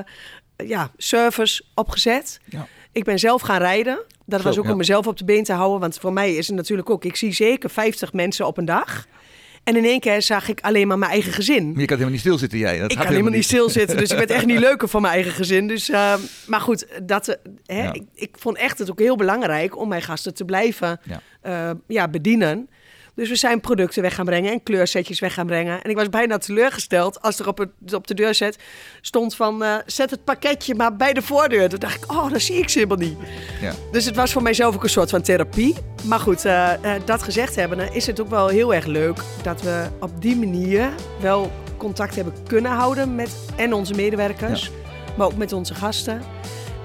ja, 0.56 0.90
service 0.96 1.62
opgezet. 1.74 2.40
Ja. 2.44 2.66
Ik 2.92 3.04
ben 3.04 3.18
zelf 3.18 3.42
gaan 3.42 3.58
rijden. 3.58 4.02
Dat 4.24 4.40
Zo, 4.40 4.46
was 4.46 4.58
ook 4.58 4.64
ja. 4.64 4.70
om 4.70 4.76
mezelf 4.76 5.06
op 5.06 5.16
de 5.16 5.24
been 5.24 5.44
te 5.44 5.52
houden. 5.52 5.80
Want 5.80 5.98
voor 5.98 6.12
mij 6.12 6.34
is 6.34 6.46
het 6.46 6.56
natuurlijk 6.56 6.90
ook, 6.90 7.04
ik 7.04 7.16
zie 7.16 7.32
zeker 7.32 7.70
50 7.70 8.12
mensen 8.12 8.46
op 8.46 8.58
een 8.58 8.64
dag. 8.64 9.06
En 9.66 9.76
in 9.76 9.84
één 9.84 10.00
keer 10.00 10.22
zag 10.22 10.48
ik 10.48 10.60
alleen 10.60 10.86
maar 10.86 10.98
mijn 10.98 11.10
eigen 11.10 11.32
gezin. 11.32 11.72
Maar 11.72 11.80
je 11.80 11.86
kan 11.86 11.96
helemaal 11.96 12.10
niet 12.10 12.20
stilzitten, 12.20 12.58
jij. 12.58 12.78
Dat 12.78 12.90
ik 12.90 12.96
kan 12.96 13.06
helemaal 13.06 13.30
niet 13.30 13.44
stilzitten. 13.44 13.96
Dus 13.96 14.10
ik 14.10 14.16
werd 14.16 14.30
echt 14.30 14.46
niet 14.46 14.58
leuker 14.68 14.88
voor 14.88 15.00
mijn 15.00 15.14
eigen 15.14 15.32
gezin. 15.32 15.68
Dus, 15.68 15.90
uh, 15.90 16.14
maar 16.46 16.60
goed, 16.60 16.86
dat, 17.02 17.38
hè, 17.64 17.82
ja. 17.82 17.92
ik, 17.92 18.02
ik, 18.14 18.36
vond 18.38 18.56
echt 18.56 18.78
het 18.78 18.90
ook 18.90 18.98
heel 18.98 19.16
belangrijk 19.16 19.78
om 19.78 19.88
mijn 19.88 20.02
gasten 20.02 20.34
te 20.34 20.44
blijven 20.44 21.00
ja. 21.02 21.20
Uh, 21.46 21.70
ja, 21.86 22.08
bedienen. 22.08 22.68
Dus 23.16 23.28
we 23.28 23.36
zijn 23.36 23.60
producten 23.60 24.02
weg 24.02 24.14
gaan 24.14 24.24
brengen 24.24 24.52
en 24.52 24.62
kleursetjes 24.62 25.20
weg 25.20 25.34
gaan 25.34 25.46
brengen. 25.46 25.82
En 25.82 25.90
ik 25.90 25.96
was 25.96 26.08
bijna 26.08 26.38
teleurgesteld 26.38 27.22
als 27.22 27.38
er 27.38 27.48
op, 27.48 27.58
het, 27.58 27.94
op 27.94 28.06
de 28.06 28.14
deur 28.14 28.34
zet, 28.34 28.58
stond 29.00 29.36
van... 29.36 29.62
Uh, 29.62 29.74
zet 29.86 30.10
het 30.10 30.24
pakketje 30.24 30.74
maar 30.74 30.96
bij 30.96 31.12
de 31.12 31.22
voordeur. 31.22 31.68
Toen 31.68 31.78
dacht 31.78 32.04
ik, 32.04 32.12
oh, 32.12 32.30
dat 32.32 32.40
zie 32.40 32.56
ik 32.56 32.68
ze 32.68 32.78
helemaal 32.78 33.06
niet. 33.08 33.18
Ja. 33.60 33.72
Dus 33.92 34.04
het 34.04 34.16
was 34.16 34.32
voor 34.32 34.42
mijzelf 34.42 34.74
ook 34.74 34.82
een 34.82 34.88
soort 34.88 35.10
van 35.10 35.22
therapie. 35.22 35.74
Maar 36.04 36.20
goed, 36.20 36.44
uh, 36.44 36.72
uh, 36.84 36.92
dat 37.04 37.22
gezegd 37.22 37.56
hebben, 37.56 37.92
is 37.92 38.06
het 38.06 38.20
ook 38.20 38.30
wel 38.30 38.48
heel 38.48 38.74
erg 38.74 38.86
leuk... 38.86 39.18
dat 39.42 39.62
we 39.62 39.86
op 40.00 40.22
die 40.22 40.36
manier 40.36 40.92
wel 41.20 41.52
contact 41.76 42.14
hebben 42.14 42.34
kunnen 42.46 42.70
houden 42.70 43.14
met 43.14 43.36
en 43.56 43.72
onze 43.72 43.94
medewerkers... 43.94 44.62
Ja. 44.64 44.70
maar 45.16 45.26
ook 45.26 45.36
met 45.36 45.52
onze 45.52 45.74
gasten. 45.74 46.22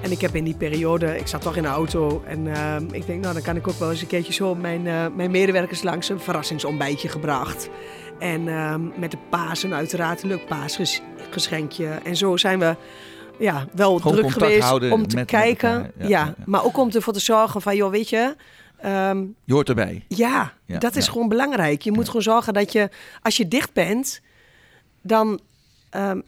En 0.02 0.10
ik 0.10 0.20
heb 0.20 0.34
in 0.34 0.44
die 0.44 0.54
periode, 0.54 1.18
ik 1.18 1.26
zat 1.26 1.42
toch 1.42 1.56
in 1.56 1.62
de 1.62 1.68
auto 1.68 2.22
en 2.26 2.46
uh, 2.46 2.76
ik 2.90 3.06
denk, 3.06 3.22
nou 3.22 3.34
dan 3.34 3.42
kan 3.42 3.56
ik 3.56 3.68
ook 3.68 3.78
wel 3.78 3.90
eens 3.90 4.00
een 4.00 4.06
keertje 4.06 4.32
zo 4.32 4.54
mijn, 4.54 4.84
uh, 4.84 5.06
mijn 5.14 5.30
medewerkers 5.30 5.82
langs 5.82 6.08
een 6.08 6.20
verrassingsontbijtje 6.20 7.08
gebracht. 7.08 7.68
En 8.18 8.46
uh, 8.46 8.74
met 8.96 9.10
de 9.10 9.18
Pasen 9.30 9.74
uiteraard 9.74 10.22
een 10.22 10.28
leuk 10.28 10.46
paasgeschenkje. 10.46 11.86
En 11.86 12.16
zo 12.16 12.36
zijn 12.36 12.58
we 12.58 12.76
ja, 13.38 13.66
wel 13.74 13.98
Gewoon 13.98 14.16
druk 14.16 14.30
geweest 14.30 14.72
om 14.72 15.08
te 15.08 15.16
met, 15.16 15.26
kijken. 15.26 15.82
Met 15.82 15.92
ja, 15.98 16.06
ja, 16.08 16.34
maar 16.46 16.64
ook 16.64 16.78
om 16.78 16.90
ervoor 16.90 17.12
te 17.12 17.20
zorgen 17.20 17.62
van, 17.62 17.76
joh, 17.76 17.90
weet 17.90 18.08
je... 18.08 18.36
Um, 18.86 19.34
je 19.44 19.52
hoort 19.52 19.68
erbij. 19.68 20.04
Ja, 20.08 20.52
ja 20.66 20.78
dat 20.78 20.96
is 20.96 21.08
gewoon 21.08 21.28
belangrijk. 21.28 21.82
Je 21.82 21.92
moet 21.92 22.06
gewoon 22.06 22.22
zorgen 22.22 22.52
dat 22.52 22.72
je, 22.72 22.90
als 23.22 23.36
je 23.36 23.48
dicht 23.48 23.72
bent, 23.72 24.20
dan 25.02 25.40
um, 25.96 26.22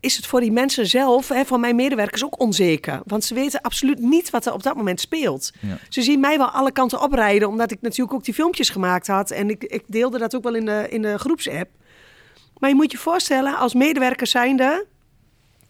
is 0.00 0.16
het 0.16 0.26
voor 0.26 0.40
die 0.40 0.52
mensen 0.52 0.86
zelf, 0.86 1.28
hè, 1.28 1.44
voor 1.44 1.60
mijn 1.60 1.76
medewerkers, 1.76 2.24
ook 2.24 2.40
onzeker. 2.40 3.00
Want 3.04 3.24
ze 3.24 3.34
weten 3.34 3.60
absoluut 3.60 3.98
niet 3.98 4.30
wat 4.30 4.46
er 4.46 4.52
op 4.52 4.62
dat 4.62 4.76
moment 4.76 5.00
speelt. 5.00 5.50
Ja. 5.60 5.78
Ze 5.88 6.02
zien 6.02 6.20
mij 6.20 6.38
wel 6.38 6.50
alle 6.50 6.72
kanten 6.72 7.00
oprijden, 7.00 7.48
omdat 7.48 7.70
ik 7.70 7.80
natuurlijk 7.80 8.12
ook 8.12 8.24
die 8.24 8.34
filmpjes 8.34 8.68
gemaakt 8.68 9.06
had. 9.06 9.30
En 9.30 9.50
ik, 9.50 9.64
ik 9.64 9.82
deelde 9.86 10.18
dat 10.18 10.36
ook 10.36 10.42
wel 10.42 10.54
in 10.54 10.64
de, 10.64 10.86
in 10.90 11.02
de 11.02 11.18
groepsapp. 11.18 11.68
Maar 12.58 12.70
je 12.70 12.76
moet 12.76 12.92
je 12.92 12.98
voorstellen, 12.98 13.56
als 13.56 13.74
medewerker 13.74 14.26
zijnde, 14.26 14.86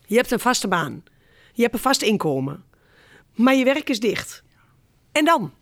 je 0.06 0.16
hebt 0.16 0.30
een 0.30 0.40
vaste 0.40 0.68
baan. 0.68 1.02
Je 1.52 1.62
hebt 1.62 1.74
een 1.74 1.80
vast 1.80 2.02
inkomen. 2.02 2.64
Maar 3.34 3.54
je 3.54 3.64
werk 3.64 3.88
is 3.88 4.00
dicht. 4.00 4.42
En 5.12 5.24
dan? 5.24 5.52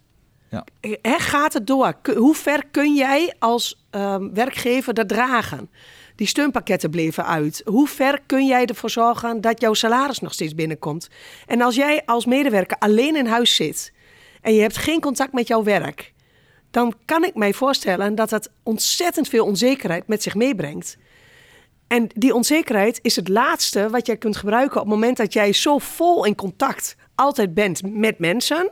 Ja. 0.50 0.64
He, 0.80 1.18
gaat 1.18 1.52
het 1.52 1.66
door? 1.66 1.94
Hoe 2.16 2.34
ver 2.34 2.66
kun 2.70 2.94
jij 2.94 3.34
als 3.38 3.86
um, 3.90 4.34
werkgever 4.34 4.94
dat 4.94 5.08
dragen? 5.08 5.70
Die 6.16 6.26
steunpakketten 6.26 6.90
bleven 6.90 7.26
uit. 7.26 7.62
Hoe 7.64 7.88
ver 7.88 8.20
kun 8.26 8.46
jij 8.46 8.66
ervoor 8.66 8.90
zorgen 8.90 9.40
dat 9.40 9.61
jouw 9.61 9.75
salaris 9.75 10.18
nog 10.18 10.32
steeds 10.32 10.54
binnenkomt? 10.54 11.08
En 11.46 11.61
als 11.61 11.75
jij 11.75 12.02
als 12.04 12.26
medewerker 12.26 12.76
alleen 12.78 13.16
in 13.16 13.26
huis 13.26 13.54
zit 13.54 13.92
en 14.40 14.54
je 14.54 14.61
hebt 14.61 14.76
geen 14.76 15.00
contact 15.00 15.32
met 15.32 15.49
jouw 15.49 15.62
werk, 15.62 16.12
dan 16.70 16.94
kan 17.04 17.25
ik 17.25 17.35
mij 17.35 17.52
voorstellen 17.52 18.14
dat 18.14 18.30
dat 18.30 18.50
ontzettend 18.62 19.28
veel 19.28 19.44
onzekerheid 19.44 20.08
met 20.08 20.23
zich 20.23 20.35
meebrengt. 20.35 20.96
En 21.87 22.08
die 22.14 22.35
onzekerheid 22.35 22.99
is 23.02 23.16
het 23.16 23.28
laatste 23.28 23.90
wat 23.90 24.06
jij 24.06 24.16
kunt 24.16 24.37
gebruiken 24.37 24.80
op 24.80 24.87
het 24.87 24.94
moment 24.94 25.16
dat 25.16 25.32
jij 25.32 25.52
zo 25.52 25.78
vol 25.78 26.25
in 26.25 26.35
contact 26.35 26.96
altijd 27.14 27.54
bent 27.54 27.82
met 27.82 28.18
mensen 28.18 28.70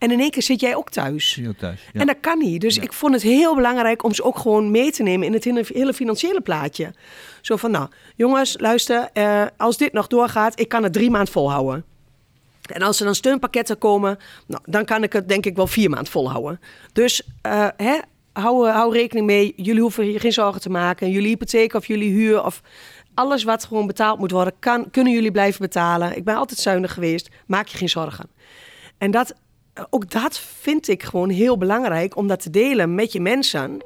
en 0.00 0.10
in 0.10 0.20
één 0.20 0.30
keer 0.30 0.42
zit 0.42 0.60
jij 0.60 0.76
ook 0.76 0.90
thuis. 0.90 1.40
Ook 1.48 1.58
thuis 1.58 1.80
ja. 1.92 2.00
En 2.00 2.06
dat 2.06 2.16
kan 2.20 2.38
niet. 2.38 2.60
Dus 2.60 2.74
ja. 2.74 2.82
ik 2.82 2.92
vond 2.92 3.12
het 3.12 3.22
heel 3.22 3.54
belangrijk 3.54 4.02
om 4.02 4.14
ze 4.14 4.22
ook 4.22 4.38
gewoon 4.38 4.70
mee 4.70 4.90
te 4.90 5.02
nemen 5.02 5.26
in 5.26 5.32
het 5.32 5.44
hele 5.68 5.94
financiële 5.94 6.40
plaatje. 6.40 6.94
Zo 7.40 7.56
van, 7.56 7.70
nou, 7.70 7.88
jongens, 8.16 8.56
luister, 8.58 9.08
uh, 9.14 9.46
als 9.56 9.76
dit 9.76 9.92
nog 9.92 10.06
doorgaat, 10.06 10.60
ik 10.60 10.68
kan 10.68 10.82
het 10.82 10.92
drie 10.92 11.10
maanden 11.10 11.32
volhouden. 11.32 11.84
En 12.72 12.82
als 12.82 12.98
er 12.98 13.04
dan 13.04 13.14
steunpakketten 13.14 13.78
komen, 13.78 14.18
nou, 14.46 14.62
dan 14.64 14.84
kan 14.84 15.02
ik 15.02 15.12
het 15.12 15.28
denk 15.28 15.46
ik 15.46 15.56
wel 15.56 15.66
vier 15.66 15.90
maanden 15.90 16.12
volhouden. 16.12 16.60
Dus 16.92 17.22
uh, 17.46 17.68
hè, 17.76 17.98
hou, 18.32 18.68
hou 18.68 18.92
rekening 18.92 19.26
mee, 19.26 19.52
jullie 19.56 19.82
hoeven 19.82 20.04
hier 20.04 20.20
geen 20.20 20.32
zorgen 20.32 20.60
te 20.60 20.70
maken. 20.70 21.10
Jullie 21.10 21.28
hypotheek 21.28 21.74
of 21.74 21.86
jullie 21.86 22.10
huur 22.10 22.44
of 22.44 22.62
alles 23.14 23.44
wat 23.44 23.64
gewoon 23.64 23.86
betaald 23.86 24.18
moet 24.18 24.30
worden, 24.30 24.54
kan, 24.58 24.90
kunnen 24.90 25.12
jullie 25.12 25.30
blijven 25.30 25.60
betalen. 25.60 26.16
Ik 26.16 26.24
ben 26.24 26.36
altijd 26.36 26.58
zuinig 26.58 26.94
geweest, 26.94 27.28
maak 27.46 27.66
je 27.66 27.78
geen 27.78 27.88
zorgen. 27.88 28.30
En 28.98 29.10
dat 29.10 29.34
ook 29.90 30.10
dat 30.10 30.38
vind 30.38 30.88
ik 30.88 31.02
gewoon 31.02 31.28
heel 31.28 31.58
belangrijk 31.58 32.16
om 32.16 32.26
dat 32.26 32.42
te 32.42 32.50
delen 32.50 32.94
met 32.94 33.12
je 33.12 33.20
mensen. 33.20 33.78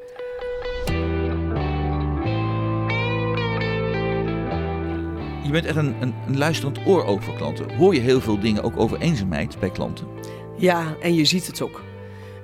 Je 5.42 5.50
bent 5.50 5.64
echt 5.64 5.76
een, 5.76 5.94
een, 6.00 6.14
een 6.26 6.38
luisterend 6.38 6.78
oor 6.86 7.04
ook 7.04 7.22
voor 7.22 7.36
klanten. 7.36 7.76
Hoor 7.76 7.94
je 7.94 8.00
heel 8.00 8.20
veel 8.20 8.40
dingen 8.40 8.62
ook 8.62 8.76
over 8.76 9.00
eenzaamheid 9.00 9.58
bij 9.58 9.70
klanten? 9.70 10.06
Ja, 10.56 10.96
en 11.00 11.14
je 11.14 11.24
ziet 11.24 11.46
het 11.46 11.62
ook. 11.62 11.82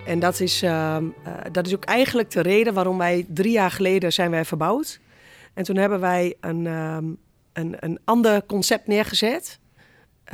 En 0.06 0.18
dat 0.18 0.40
is, 0.40 0.62
uh, 0.62 0.70
uh, 0.70 1.32
dat 1.52 1.66
is 1.66 1.74
ook 1.74 1.84
eigenlijk 1.84 2.30
de 2.30 2.40
reden 2.40 2.74
waarom 2.74 2.98
wij 2.98 3.26
drie 3.28 3.52
jaar 3.52 3.70
geleden 3.70 4.12
zijn 4.12 4.30
wij 4.30 4.44
verbouwd. 4.44 5.00
En 5.54 5.64
toen 5.64 5.76
hebben 5.76 6.00
wij 6.00 6.34
een, 6.40 6.64
uh, 6.64 6.96
een, 7.52 7.76
een 7.80 7.98
ander 8.04 8.46
concept 8.46 8.86
neergezet. 8.86 9.58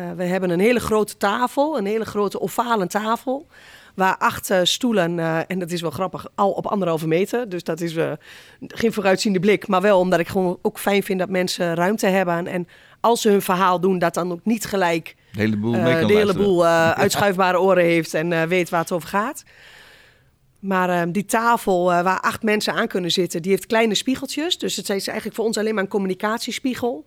Uh, 0.01 0.11
we 0.17 0.25
hebben 0.25 0.51
een 0.51 0.61
hele 0.61 0.81
grote 0.81 1.17
tafel, 1.17 1.79
een 1.79 1.87
hele 1.87 2.05
grote 2.05 2.41
ovale 2.41 2.87
tafel. 2.87 3.47
Waar 3.95 4.17
acht 4.17 4.51
uh, 4.51 4.61
stoelen, 4.63 5.19
uh, 5.19 5.39
en 5.47 5.59
dat 5.59 5.71
is 5.71 5.81
wel 5.81 5.91
grappig, 5.91 6.27
al 6.35 6.51
op 6.51 6.67
anderhalve 6.67 7.07
meter. 7.07 7.49
Dus 7.49 7.63
dat 7.65 7.81
is 7.81 7.97
geen 8.61 8.93
vooruitziende 8.93 9.41
blik. 9.41 9.67
Maar 9.67 9.81
wel 9.81 9.99
omdat 9.99 10.19
ik 10.19 10.29
gewoon 10.29 10.59
ook 10.63 10.79
fijn 10.79 11.03
vind 11.03 11.19
dat 11.19 11.29
mensen 11.29 11.75
ruimte 11.75 12.07
hebben. 12.07 12.47
En 12.47 12.69
als 13.01 13.21
ze 13.21 13.29
hun 13.29 13.43
verhaal 13.43 13.81
doen, 13.81 13.99
dat 13.99 14.15
dan 14.15 14.33
ook 14.33 14.45
niet 14.45 14.65
gelijk 14.65 15.17
de 15.33 15.41
hele 15.41 15.57
boel, 15.57 15.73
de 15.73 15.79
hele 16.07 16.35
boel 16.35 16.67
uitschuifbare 17.05 17.61
oren 17.61 17.85
heeft 17.85 18.15
en 18.15 18.49
weet 18.49 18.69
waar 18.69 18.81
het 18.81 18.93
over 18.93 19.09
gaat. 19.09 19.45
Maar 20.59 21.13
die 21.13 21.25
tafel 21.25 21.85
waar 21.85 22.21
acht 22.21 22.43
mensen 22.43 22.75
aan 22.75 22.89
kunnen 22.89 23.11
zitten, 23.11 23.43
die 23.43 23.51
heeft 23.51 23.67
kleine 23.67 23.95
spiegeltjes. 23.95 24.59
Dus 24.59 24.77
het 24.77 24.91
is 24.91 25.07
eigenlijk 25.07 25.37
voor 25.37 25.47
ons 25.47 25.59
alleen 25.59 25.75
maar 25.75 25.83
een 25.83 25.91
communicatiespiegel. 25.91 27.05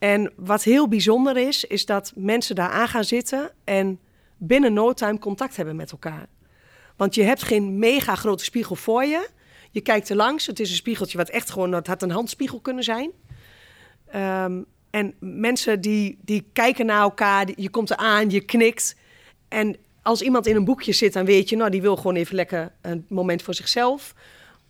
En 0.00 0.32
wat 0.36 0.62
heel 0.62 0.88
bijzonder 0.88 1.36
is, 1.36 1.64
is 1.64 1.86
dat 1.86 2.12
mensen 2.14 2.54
daar 2.54 2.70
aan 2.70 2.88
gaan 2.88 3.04
zitten 3.04 3.50
en 3.64 4.00
binnen 4.36 4.72
no 4.72 4.92
time 4.92 5.18
contact 5.18 5.56
hebben 5.56 5.76
met 5.76 5.90
elkaar. 5.90 6.26
Want 6.96 7.14
je 7.14 7.22
hebt 7.22 7.42
geen 7.42 7.78
mega 7.78 8.14
grote 8.14 8.44
spiegel 8.44 8.76
voor 8.76 9.04
je. 9.04 9.28
Je 9.70 9.80
kijkt 9.80 10.08
er 10.08 10.16
langs. 10.16 10.46
Het 10.46 10.60
is 10.60 10.70
een 10.70 10.76
spiegeltje 10.76 11.16
wat 11.16 11.28
echt 11.28 11.50
gewoon, 11.50 11.72
het 11.72 11.86
had 11.86 12.02
een 12.02 12.10
handspiegel 12.10 12.60
kunnen 12.60 12.84
zijn. 12.84 13.10
Um, 14.14 14.66
en 14.90 15.14
mensen 15.18 15.80
die, 15.80 16.18
die 16.20 16.46
kijken 16.52 16.86
naar 16.86 17.00
elkaar, 17.00 17.46
die, 17.46 17.54
je 17.58 17.70
komt 17.70 17.90
eraan, 17.90 18.30
je 18.30 18.40
knikt. 18.40 18.96
En 19.48 19.76
als 20.02 20.22
iemand 20.22 20.46
in 20.46 20.56
een 20.56 20.64
boekje 20.64 20.92
zit, 20.92 21.12
dan 21.12 21.24
weet 21.24 21.48
je, 21.48 21.56
nou, 21.56 21.70
die 21.70 21.82
wil 21.82 21.96
gewoon 21.96 22.16
even 22.16 22.34
lekker 22.34 22.72
een 22.80 23.04
moment 23.08 23.42
voor 23.42 23.54
zichzelf. 23.54 24.14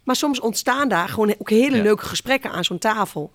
Maar 0.05 0.17
soms 0.17 0.41
ontstaan 0.41 0.89
daar 0.89 1.09
gewoon 1.09 1.35
ook 1.39 1.51
hele 1.51 1.77
ja. 1.77 1.83
leuke 1.83 2.05
gesprekken 2.05 2.51
aan 2.51 2.65
zo'n 2.65 2.79
tafel. 2.79 3.33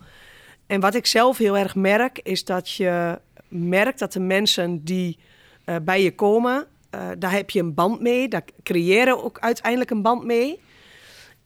En 0.66 0.80
wat 0.80 0.94
ik 0.94 1.06
zelf 1.06 1.38
heel 1.38 1.56
erg 1.56 1.74
merk, 1.74 2.20
is 2.22 2.44
dat 2.44 2.70
je 2.70 3.18
merkt 3.48 3.98
dat 3.98 4.12
de 4.12 4.20
mensen 4.20 4.84
die 4.84 5.18
uh, 5.66 5.76
bij 5.82 6.02
je 6.02 6.14
komen, 6.14 6.66
uh, 6.94 7.08
daar 7.18 7.32
heb 7.32 7.50
je 7.50 7.60
een 7.60 7.74
band 7.74 8.00
mee. 8.00 8.28
Daar 8.28 8.44
creëren 8.62 9.24
ook 9.24 9.38
uiteindelijk 9.38 9.90
een 9.90 10.02
band 10.02 10.24
mee. 10.24 10.60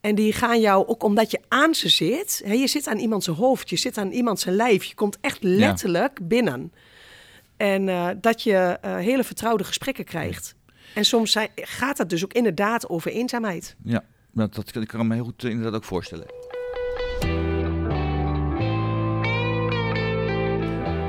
En 0.01 0.15
die 0.15 0.33
gaan 0.33 0.61
jou, 0.61 0.87
ook 0.87 1.03
omdat 1.03 1.31
je 1.31 1.41
aan 1.49 1.75
ze 1.75 1.89
zit, 1.89 2.43
hè, 2.45 2.53
je 2.53 2.67
zit 2.67 2.87
aan 2.87 2.99
iemands 2.99 3.27
hoofd, 3.27 3.71
je 3.71 3.77
zit 3.77 3.99
aan 3.99 4.11
iemands 4.11 4.45
lijf, 4.45 4.85
je 4.85 4.95
komt 4.95 5.19
echt 5.21 5.43
letterlijk 5.43 6.19
ja. 6.19 6.25
binnen. 6.25 6.73
En 7.57 7.87
uh, 7.89 8.09
dat 8.21 8.43
je 8.43 8.79
hele 8.83 9.25
vertrouwde 9.25 9.65
gesprekken 9.65 10.05
krijgt. 10.05 10.55
En 10.95 11.05
soms 11.05 11.33
zijn, 11.33 11.49
gaat 11.55 11.97
dat 11.97 12.11
dus 12.11 12.25
ook 12.25 12.33
inderdaad 12.33 12.89
over 12.89 13.11
eenzaamheid. 13.11 13.77
Ja, 13.83 14.05
dat, 14.33 14.55
dat 14.55 14.71
kan 14.71 15.01
ik 15.01 15.07
me 15.07 15.15
heel 15.15 15.25
goed 15.25 15.45
inderdaad 15.45 15.75
ook 15.75 15.85
voorstellen. 15.85 16.27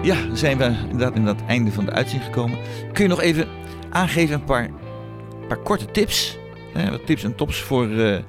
Ja, 0.04 0.36
zijn 0.36 0.58
we 0.58 0.66
inderdaad 0.66 1.16
in 1.16 1.26
dat 1.26 1.42
einde 1.48 1.72
van 1.72 1.86
de 1.86 1.92
uitzending 1.92 2.34
gekomen. 2.34 2.60
Kun 2.94 3.04
je 3.04 3.10
nog 3.10 3.22
even 3.22 3.48
aangeven 3.90 4.36
een 4.36 4.44
paar, 4.44 4.70
paar 5.48 5.58
korte 5.58 5.86
tips? 5.86 6.38
Hè, 6.74 6.90
wat 6.90 7.06
tips 7.06 7.24
en 7.24 7.36
tops 7.36 7.62
voor 7.62 7.88
uh, 7.88 8.20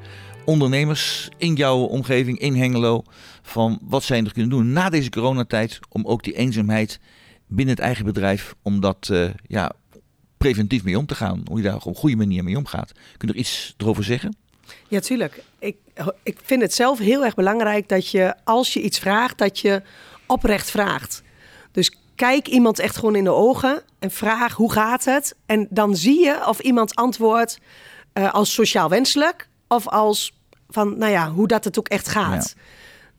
ondernemers 0.44 1.28
in 1.36 1.54
jouw 1.54 1.78
omgeving, 1.78 2.38
in 2.38 2.54
Hengelo. 2.54 3.02
Van 3.42 3.78
wat 3.82 4.02
zij 4.02 4.20
nog 4.20 4.32
kunnen 4.32 4.50
doen 4.50 4.72
na 4.72 4.88
deze 4.88 5.10
coronatijd 5.10 5.78
om 5.88 6.06
ook 6.06 6.22
die 6.22 6.36
eenzaamheid 6.36 7.00
binnen 7.46 7.74
het 7.74 7.84
eigen 7.84 8.04
bedrijf, 8.04 8.54
om 8.62 8.80
dat 8.80 9.08
uh, 9.12 9.30
ja, 9.46 9.72
preventief 10.36 10.84
mee 10.84 10.98
om 10.98 11.06
te 11.06 11.14
gaan. 11.14 11.42
Hoe 11.44 11.56
je 11.56 11.64
daar 11.64 11.76
op 11.76 11.86
een 11.86 11.94
goede 11.94 12.16
manier 12.16 12.44
mee 12.44 12.56
omgaat. 12.56 12.92
Kun 13.16 13.28
je 13.28 13.34
er 13.34 13.40
iets 13.40 13.74
erover 13.76 14.04
zeggen? 14.04 14.36
Ja, 14.88 15.00
tuurlijk. 15.00 15.42
Ik, 15.58 15.76
ik 16.22 16.38
vind 16.42 16.62
het 16.62 16.74
zelf 16.74 16.98
heel 16.98 17.24
erg 17.24 17.34
belangrijk 17.34 17.88
dat 17.88 18.08
je, 18.08 18.34
als 18.44 18.72
je 18.72 18.82
iets 18.82 18.98
vraagt, 18.98 19.38
dat 19.38 19.58
je 19.58 19.82
oprecht 20.26 20.70
vraagt. 20.70 21.22
Dus 21.72 21.96
kijk 22.14 22.48
iemand 22.48 22.78
echt 22.78 22.96
gewoon 22.96 23.16
in 23.16 23.24
de 23.24 23.30
ogen 23.30 23.82
en 23.98 24.10
vraag 24.10 24.54
hoe 24.54 24.72
gaat 24.72 25.04
het? 25.04 25.36
En 25.46 25.66
dan 25.70 25.96
zie 25.96 26.24
je 26.24 26.46
of 26.48 26.58
iemand 26.58 26.94
antwoordt 26.94 27.58
uh, 28.14 28.32
als 28.32 28.52
sociaal 28.52 28.88
wenselijk 28.88 29.48
of 29.68 29.88
als 29.88 30.32
van, 30.68 30.98
nou 30.98 31.12
ja, 31.12 31.30
hoe 31.30 31.46
dat 31.46 31.64
het 31.64 31.78
ook 31.78 31.88
echt 31.88 32.08
gaat. 32.08 32.54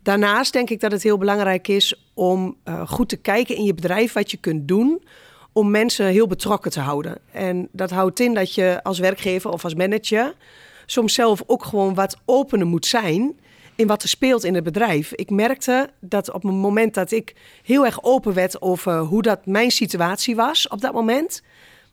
Daarnaast 0.04 0.54
denk 0.54 0.70
ik 0.70 0.80
dat 0.80 0.92
het 0.92 1.04
heel 1.04 1.18
belangrijk 1.18 1.68
is 1.68 2.10
om 2.14 2.58
uh, 2.66 2.88
goed 2.88 3.10
te 3.10 3.18
kijken 3.18 3.56
in 3.56 3.64
je 3.64 3.74
bedrijf 3.74 4.14
wat 4.14 4.32
je 4.32 4.38
kunt 4.38 4.68
doen 4.68 5.04
om 5.52 5.72
mensen 5.72 6.06
heel 6.06 6.28
betrokken 6.28 6.72
te 6.72 6.80
houden. 6.80 7.18
En 7.32 7.68
dat 7.72 7.90
houdt 7.90 8.20
in 8.20 8.34
dat 8.34 8.54
je 8.54 8.80
als 8.84 9.00
werkgever 9.00 9.52
of 9.52 9.64
als 9.64 9.76
manager 9.76 10.36
soms 10.86 11.14
zelf 11.14 11.44
ook 11.46 11.66
gewoon 11.66 11.94
wat 11.94 12.18
opener 12.26 12.68
moet 12.68 12.86
zijn 12.86 13.40
in 13.76 13.88
wat 13.88 14.04
er 14.04 14.10
speelt 14.10 14.44
in 14.44 14.56
het 14.56 14.64
bedrijf. 14.64 15.14
Ik 15.14 15.30
merkte 15.30 15.90
dat 16.00 16.32
op 16.32 16.44
het 16.44 16.52
moment 16.52 16.94
dat 16.94 17.12
ik 17.12 17.36
heel 17.64 17.86
erg 17.86 18.04
open 18.04 18.34
werd 18.34 18.62
over 18.62 18.98
hoe 18.98 19.22
dat 19.22 19.46
mijn 19.46 19.72
situatie 19.72 20.36
was 20.36 20.68
op 20.68 20.82
dat 20.82 20.94
moment, 20.94 21.44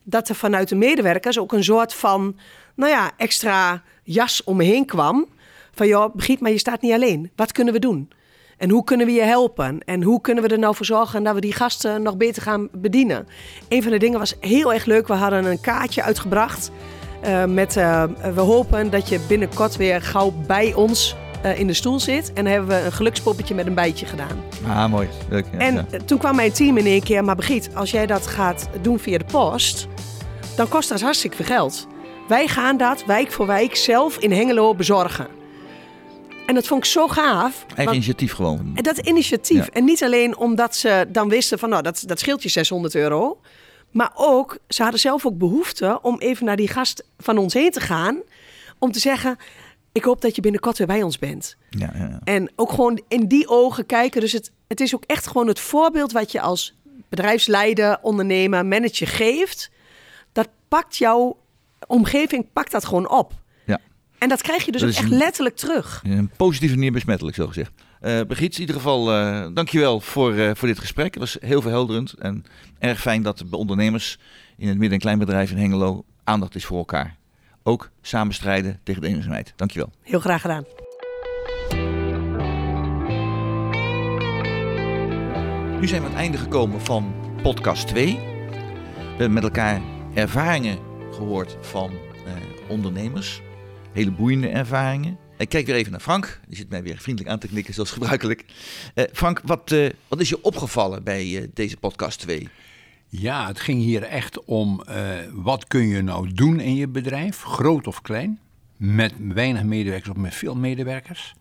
dat 0.02 0.28
er 0.28 0.34
vanuit 0.34 0.68
de 0.68 0.75
medewerkers 0.75 1.38
ook 1.38 1.52
een 1.52 1.64
soort 1.64 1.94
van, 1.94 2.37
nou 2.75 2.90
ja, 2.90 3.10
extra 3.16 3.82
jas 4.02 4.44
om 4.44 4.56
me 4.56 4.64
heen 4.64 4.84
kwam. 4.84 5.26
Van 5.75 5.87
joh, 5.87 6.14
Brigitte, 6.16 6.42
maar 6.42 6.52
je 6.52 6.58
staat 6.58 6.80
niet 6.80 6.92
alleen. 6.92 7.30
Wat 7.37 7.52
kunnen 7.52 7.75
we 7.75 7.80
doen? 7.80 8.10
En 8.58 8.70
hoe 8.70 8.84
kunnen 8.84 9.06
we 9.06 9.12
je 9.12 9.22
helpen? 9.22 9.80
En 9.84 10.02
hoe 10.02 10.20
kunnen 10.20 10.44
we 10.44 10.50
er 10.50 10.58
nou 10.58 10.75
voor 10.75 10.87
zorgen 10.87 11.22
dat 11.22 11.34
we 11.34 11.40
die 11.40 11.52
gasten 11.52 12.02
nog 12.02 12.16
beter 12.16 12.42
gaan 12.42 12.68
bedienen? 12.72 13.26
Een 13.68 13.82
van 13.82 13.92
de 13.92 13.99
dingen 13.99 14.18
was 14.18 14.37
heel 14.40 14.72
erg 14.72 14.84
leuk. 14.84 15.08
We 15.08 15.14
hadden 15.14 15.44
een 15.44 15.60
kaartje 15.60 16.02
uitgebracht. 16.02 16.70
Uh, 17.25 17.44
met, 17.44 17.76
uh, 17.76 18.04
we 18.34 18.40
hopen 18.40 18.90
dat 18.90 19.08
je 19.08 19.25
binnenkort 19.28 19.76
weer 19.76 20.02
gauw 20.02 20.32
bij 20.46 20.75
ons 20.75 21.16
uh, 21.44 21.59
in 21.59 21.66
de 21.66 21.73
stoel 21.73 22.00
zit. 22.00 22.32
En 22.32 22.47
hebben 22.47 22.68
we 22.68 22.85
een 22.85 22.92
gelukspoppetje 22.92 23.54
met 23.54 23.66
een 23.66 23.75
bijtje 23.75 24.06
gedaan. 24.06 24.44
Ah, 24.66 24.90
mooi. 24.90 25.09
Leuk. 25.28 25.44
Ja, 25.52 25.59
en 25.59 25.75
ja. 25.75 25.99
toen 26.04 26.18
kwam 26.18 26.37
mijn 26.37 26.52
team 26.52 26.76
in 26.76 26.87
één 26.87 27.02
keer. 27.02 27.25
Maar 27.25 27.37
Brigitte, 27.37 27.70
als 27.75 27.90
jij 27.90 28.06
dat 28.06 28.26
gaat 28.26 28.68
doen 28.82 28.99
via 28.99 29.18
de 29.18 29.25
post, 29.25 29.87
dan 30.56 30.68
kost 30.68 30.88
dat 30.88 31.00
hartstikke 31.00 31.37
veel 31.37 31.56
geld. 31.56 31.87
Wij 32.28 32.47
gaan 32.47 32.76
dat 32.76 33.04
wijk 33.04 33.32
voor 33.32 33.47
wijk 33.47 33.76
zelf 33.76 34.16
in 34.16 34.32
Hengelo 34.32 34.75
bezorgen. 34.75 35.26
En 36.47 36.54
dat 36.54 36.66
vond 36.66 36.85
ik 36.85 36.90
zo 36.90 37.09
gaaf. 37.09 37.66
Eigen 37.75 37.94
initiatief 37.94 38.32
gewoon. 38.32 38.70
Dat 38.75 38.99
initiatief. 38.99 39.66
En 39.66 39.85
niet 39.85 40.02
alleen 40.02 40.37
omdat 40.37 40.76
ze 40.76 41.06
dan 41.09 41.28
wisten 41.28 41.59
van 41.59 41.68
nou, 41.68 41.82
dat, 41.82 42.02
dat 42.06 42.18
scheelt 42.18 42.42
je 42.42 42.49
600 42.49 42.94
euro. 42.94 43.40
Maar 43.90 44.11
ook, 44.14 44.59
ze 44.68 44.82
hadden 44.82 45.00
zelf 45.00 45.26
ook 45.26 45.38
behoefte 45.38 45.99
om 46.02 46.18
even 46.18 46.47
naar 46.47 46.56
die 46.56 46.68
gast 46.68 47.04
van 47.18 47.38
ons 47.38 47.54
heen 47.54 47.70
te 47.70 47.80
gaan. 47.80 48.18
Om 48.78 48.92
te 48.92 48.99
zeggen, 48.99 49.37
ik 49.92 50.04
hoop 50.04 50.20
dat 50.20 50.35
je 50.35 50.42
binnenkort 50.42 50.78
weer 50.78 50.87
bij 50.87 51.02
ons 51.02 51.18
bent. 51.18 51.56
Ja, 51.70 51.90
ja, 51.94 52.09
ja. 52.09 52.20
En 52.25 52.52
ook 52.56 52.70
gewoon 52.70 53.02
in 53.09 53.26
die 53.26 53.49
ogen 53.49 53.87
kijken. 53.87 54.20
Dus 54.20 54.32
het, 54.32 54.50
het 54.68 54.80
is 54.80 54.94
ook 54.94 55.04
echt 55.06 55.26
gewoon 55.26 55.47
het 55.47 55.61
voorbeeld 55.61 56.12
wat 56.12 56.32
je 56.32 56.40
als 56.40 56.75
bedrijfsleider, 57.09 57.99
ondernemer, 58.02 58.66
manager 58.66 59.06
geeft. 59.06 59.70
Dat 60.32 60.49
pakt 60.68 60.97
jouw 60.97 61.38
omgeving, 61.86 62.47
pakt 62.52 62.71
dat 62.73 62.84
gewoon 62.84 63.08
op. 63.10 63.32
Ja. 63.67 63.78
En 64.19 64.28
dat 64.28 64.43
krijg 64.43 64.64
je 64.64 64.73
dus 64.73 64.82
ook 64.82 64.88
echt 64.88 65.08
letterlijk 65.08 65.56
terug. 65.56 66.02
Een 66.04 66.30
positieve 66.36 66.75
manier 66.75 66.93
besmettelijk, 66.93 67.36
zo 67.36 67.47
gezegd. 67.47 67.73
Uh, 68.02 68.21
Brigitte, 68.21 68.54
in 68.54 68.60
ieder 68.60 68.75
geval 68.75 69.12
uh, 69.12 69.47
dankjewel 69.54 70.00
voor, 70.00 70.34
uh, 70.34 70.50
voor 70.54 70.69
dit 70.69 70.78
gesprek. 70.78 71.14
Het 71.14 71.23
was 71.23 71.36
heel 71.41 71.62
verhelderend 71.62 72.12
en 72.12 72.45
erg 72.78 73.00
fijn 73.00 73.23
dat 73.23 73.50
bij 73.50 73.58
ondernemers 73.58 74.19
in 74.56 74.69
het 74.69 74.78
midden- 74.78 74.93
en 74.93 75.02
kleinbedrijf 75.02 75.50
in 75.50 75.56
Hengelo 75.56 76.04
aandacht 76.25 76.54
is 76.54 76.64
voor 76.64 76.78
elkaar. 76.78 77.17
Ook 77.62 77.90
samen 78.02 78.34
strijden 78.34 78.80
tegen 78.82 79.02
de 79.02 79.08
eenzaamheid. 79.08 79.52
Dankjewel. 79.56 79.92
Heel 80.02 80.20
graag 80.20 80.40
gedaan. 80.40 80.64
Nu 85.80 85.86
zijn 85.86 86.00
we 86.00 86.06
aan 86.06 86.12
het 86.12 86.20
einde 86.20 86.38
gekomen 86.38 86.80
van 86.80 87.14
podcast 87.42 87.88
2. 87.88 88.14
We 88.14 89.26
hebben 89.26 89.32
met 89.32 89.42
elkaar 89.42 89.80
ervaringen 90.14 90.78
gehoord 91.12 91.56
van 91.60 91.92
ondernemers. 92.70 93.40
Hele 93.92 94.10
boeiende 94.10 94.49
ervaringen. 94.49 95.18
Ik 95.38 95.49
kijk 95.49 95.66
weer 95.66 95.75
even 95.75 95.90
naar 95.90 96.00
Frank. 96.00 96.40
Die 96.49 96.56
zit 96.56 96.68
mij 96.68 96.82
weer 96.82 96.99
vriendelijk 96.99 97.32
aan 97.32 97.38
te 97.38 97.49
knikken, 97.49 97.75
zoals 97.75 97.90
gebruikelijk. 97.90 98.44
Uh, 98.94 99.04
Frank, 99.12 99.40
wat, 99.44 99.70
uh, 99.70 99.90
wat 100.08 100.20
is 100.20 100.28
je 100.28 100.42
opgevallen 100.42 101.02
bij 101.02 101.26
uh, 101.26 101.49
deze 101.54 101.76
podcast 101.76 102.20
2? 102.20 102.49
Ja, 103.12 103.46
het 103.46 103.60
ging 103.60 103.82
hier 103.82 104.02
echt 104.02 104.44
om 104.44 104.82
wat 105.32 105.66
kun 105.66 105.86
je 105.86 106.02
nou 106.02 106.32
doen 106.32 106.60
in 106.60 106.75
je 106.75 106.88
bedrijf, 106.88 107.42
groot 107.42 107.86
of 107.86 108.02
klein, 108.02 108.38
met 108.76 109.14
weinig 109.18 109.62
medewerkers 109.62 110.10
of 110.10 110.16
met 110.16 110.34
veel 110.34 110.56
medewerkers. 110.56 111.34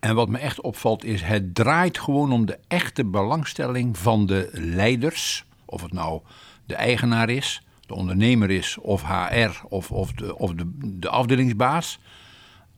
En 0.00 0.14
wat 0.14 0.28
me 0.28 0.38
echt 0.38 0.60
opvalt 0.60 1.04
is, 1.04 1.22
het 1.22 1.54
draait 1.54 1.98
gewoon 1.98 2.32
om 2.32 2.46
de 2.46 2.58
echte 2.68 3.04
belangstelling 3.04 3.98
van 3.98 4.26
de 4.26 4.48
leiders. 4.52 5.44
Of 5.64 5.82
het 5.82 5.92
nou 5.92 6.20
de 6.66 6.74
eigenaar 6.74 7.28
is, 7.28 7.62
de 7.86 7.94
ondernemer 7.94 8.50
is, 8.50 8.78
of 8.78 9.02
HR 9.02 9.66
of, 9.68 9.90
of, 9.90 10.12
de, 10.12 10.38
of 10.38 10.52
de, 10.52 10.70
de 10.98 11.08
afdelingsbaas 11.08 11.98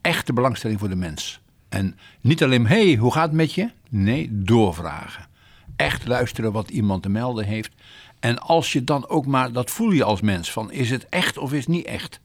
echte 0.01 0.33
belangstelling 0.33 0.79
voor 0.79 0.89
de 0.89 0.97
mens. 0.97 1.41
En 1.69 1.99
niet 2.21 2.43
alleen, 2.43 2.67
hé, 2.67 2.87
hey, 2.87 2.97
hoe 2.97 3.13
gaat 3.13 3.27
het 3.27 3.37
met 3.37 3.53
je? 3.53 3.71
Nee, 3.89 4.29
doorvragen. 4.33 5.27
Echt 5.77 6.07
luisteren 6.07 6.53
wat 6.53 6.71
iemand 6.71 7.03
te 7.03 7.09
melden 7.09 7.45
heeft. 7.45 7.73
En 8.21 8.39
als 8.39 8.73
je 8.73 8.85
dan 8.85 9.09
ook 9.09 9.27
maar, 9.27 9.53
dat 9.53 9.71
voel 9.71 9.91
je 9.91 10.05
als 10.05 10.21
mens, 10.21 10.53
van 10.53 10.73
is 10.73 10.91
het 10.91 11.09
echt 11.09 11.39
of 11.39 11.53
is 11.53 11.59
het 11.59 11.69
niet 11.69 11.87
echt? 11.87 12.21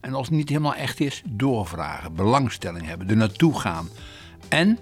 En 0.00 0.14
als 0.14 0.26
het 0.26 0.36
niet 0.36 0.48
helemaal 0.48 0.74
echt 0.74 1.00
is, 1.00 1.22
doorvragen, 1.24 2.14
belangstelling 2.14 2.86
hebben, 2.86 3.08
er 3.08 3.16
naartoe 3.16 3.60
gaan. 3.60 3.88
En 4.48 4.78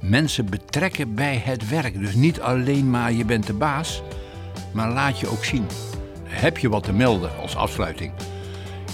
mensen 0.00 0.46
betrekken 0.46 1.14
bij 1.14 1.36
het 1.36 1.68
werk. 1.68 2.00
Dus 2.00 2.14
niet 2.14 2.40
alleen 2.40 2.90
maar 2.90 3.12
je 3.12 3.24
bent 3.24 3.46
de 3.46 3.52
baas, 3.52 4.02
maar 4.72 4.92
laat 4.92 5.20
je 5.20 5.28
ook 5.28 5.44
zien. 5.44 5.66
Heb 6.22 6.58
je 6.58 6.68
wat 6.68 6.82
te 6.82 6.92
melden 6.92 7.38
als 7.38 7.56
afsluiting? 7.56 8.12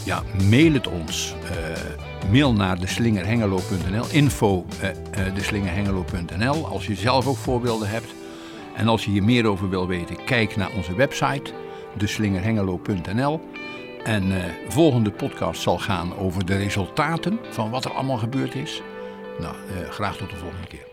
Ja, 0.04 0.22
mail 0.48 0.72
het 0.72 0.86
ons. 0.86 1.34
Uh, 1.44 2.30
mail 2.30 2.52
naar 2.52 2.80
deslingerhengelo.nl, 2.80 4.04
info 4.10 4.66
uh, 4.82 4.88
uh, 4.88 5.34
deslingerhengelo.nl 5.34 6.66
als 6.66 6.86
je 6.86 6.94
zelf 6.94 7.26
ook 7.26 7.36
voorbeelden 7.36 7.88
hebt. 7.88 8.14
En 8.74 8.88
als 8.88 9.04
je 9.04 9.10
hier 9.10 9.24
meer 9.24 9.46
over 9.46 9.68
wil 9.68 9.86
weten, 9.86 10.24
kijk 10.24 10.56
naar 10.56 10.70
onze 10.76 10.94
website 10.94 11.52
deslingerhengelo.nl. 11.94 13.40
En 14.04 14.30
uh, 14.30 14.44
volgende 14.68 15.10
podcast 15.10 15.62
zal 15.62 15.78
gaan 15.78 16.16
over 16.16 16.46
de 16.46 16.56
resultaten 16.56 17.38
van 17.50 17.70
wat 17.70 17.84
er 17.84 17.92
allemaal 17.92 18.18
gebeurd 18.18 18.54
is. 18.54 18.82
Nou, 19.38 19.54
graag 19.90 20.16
tot 20.16 20.30
de 20.30 20.36
volgende 20.36 20.66
keer. 20.66 20.89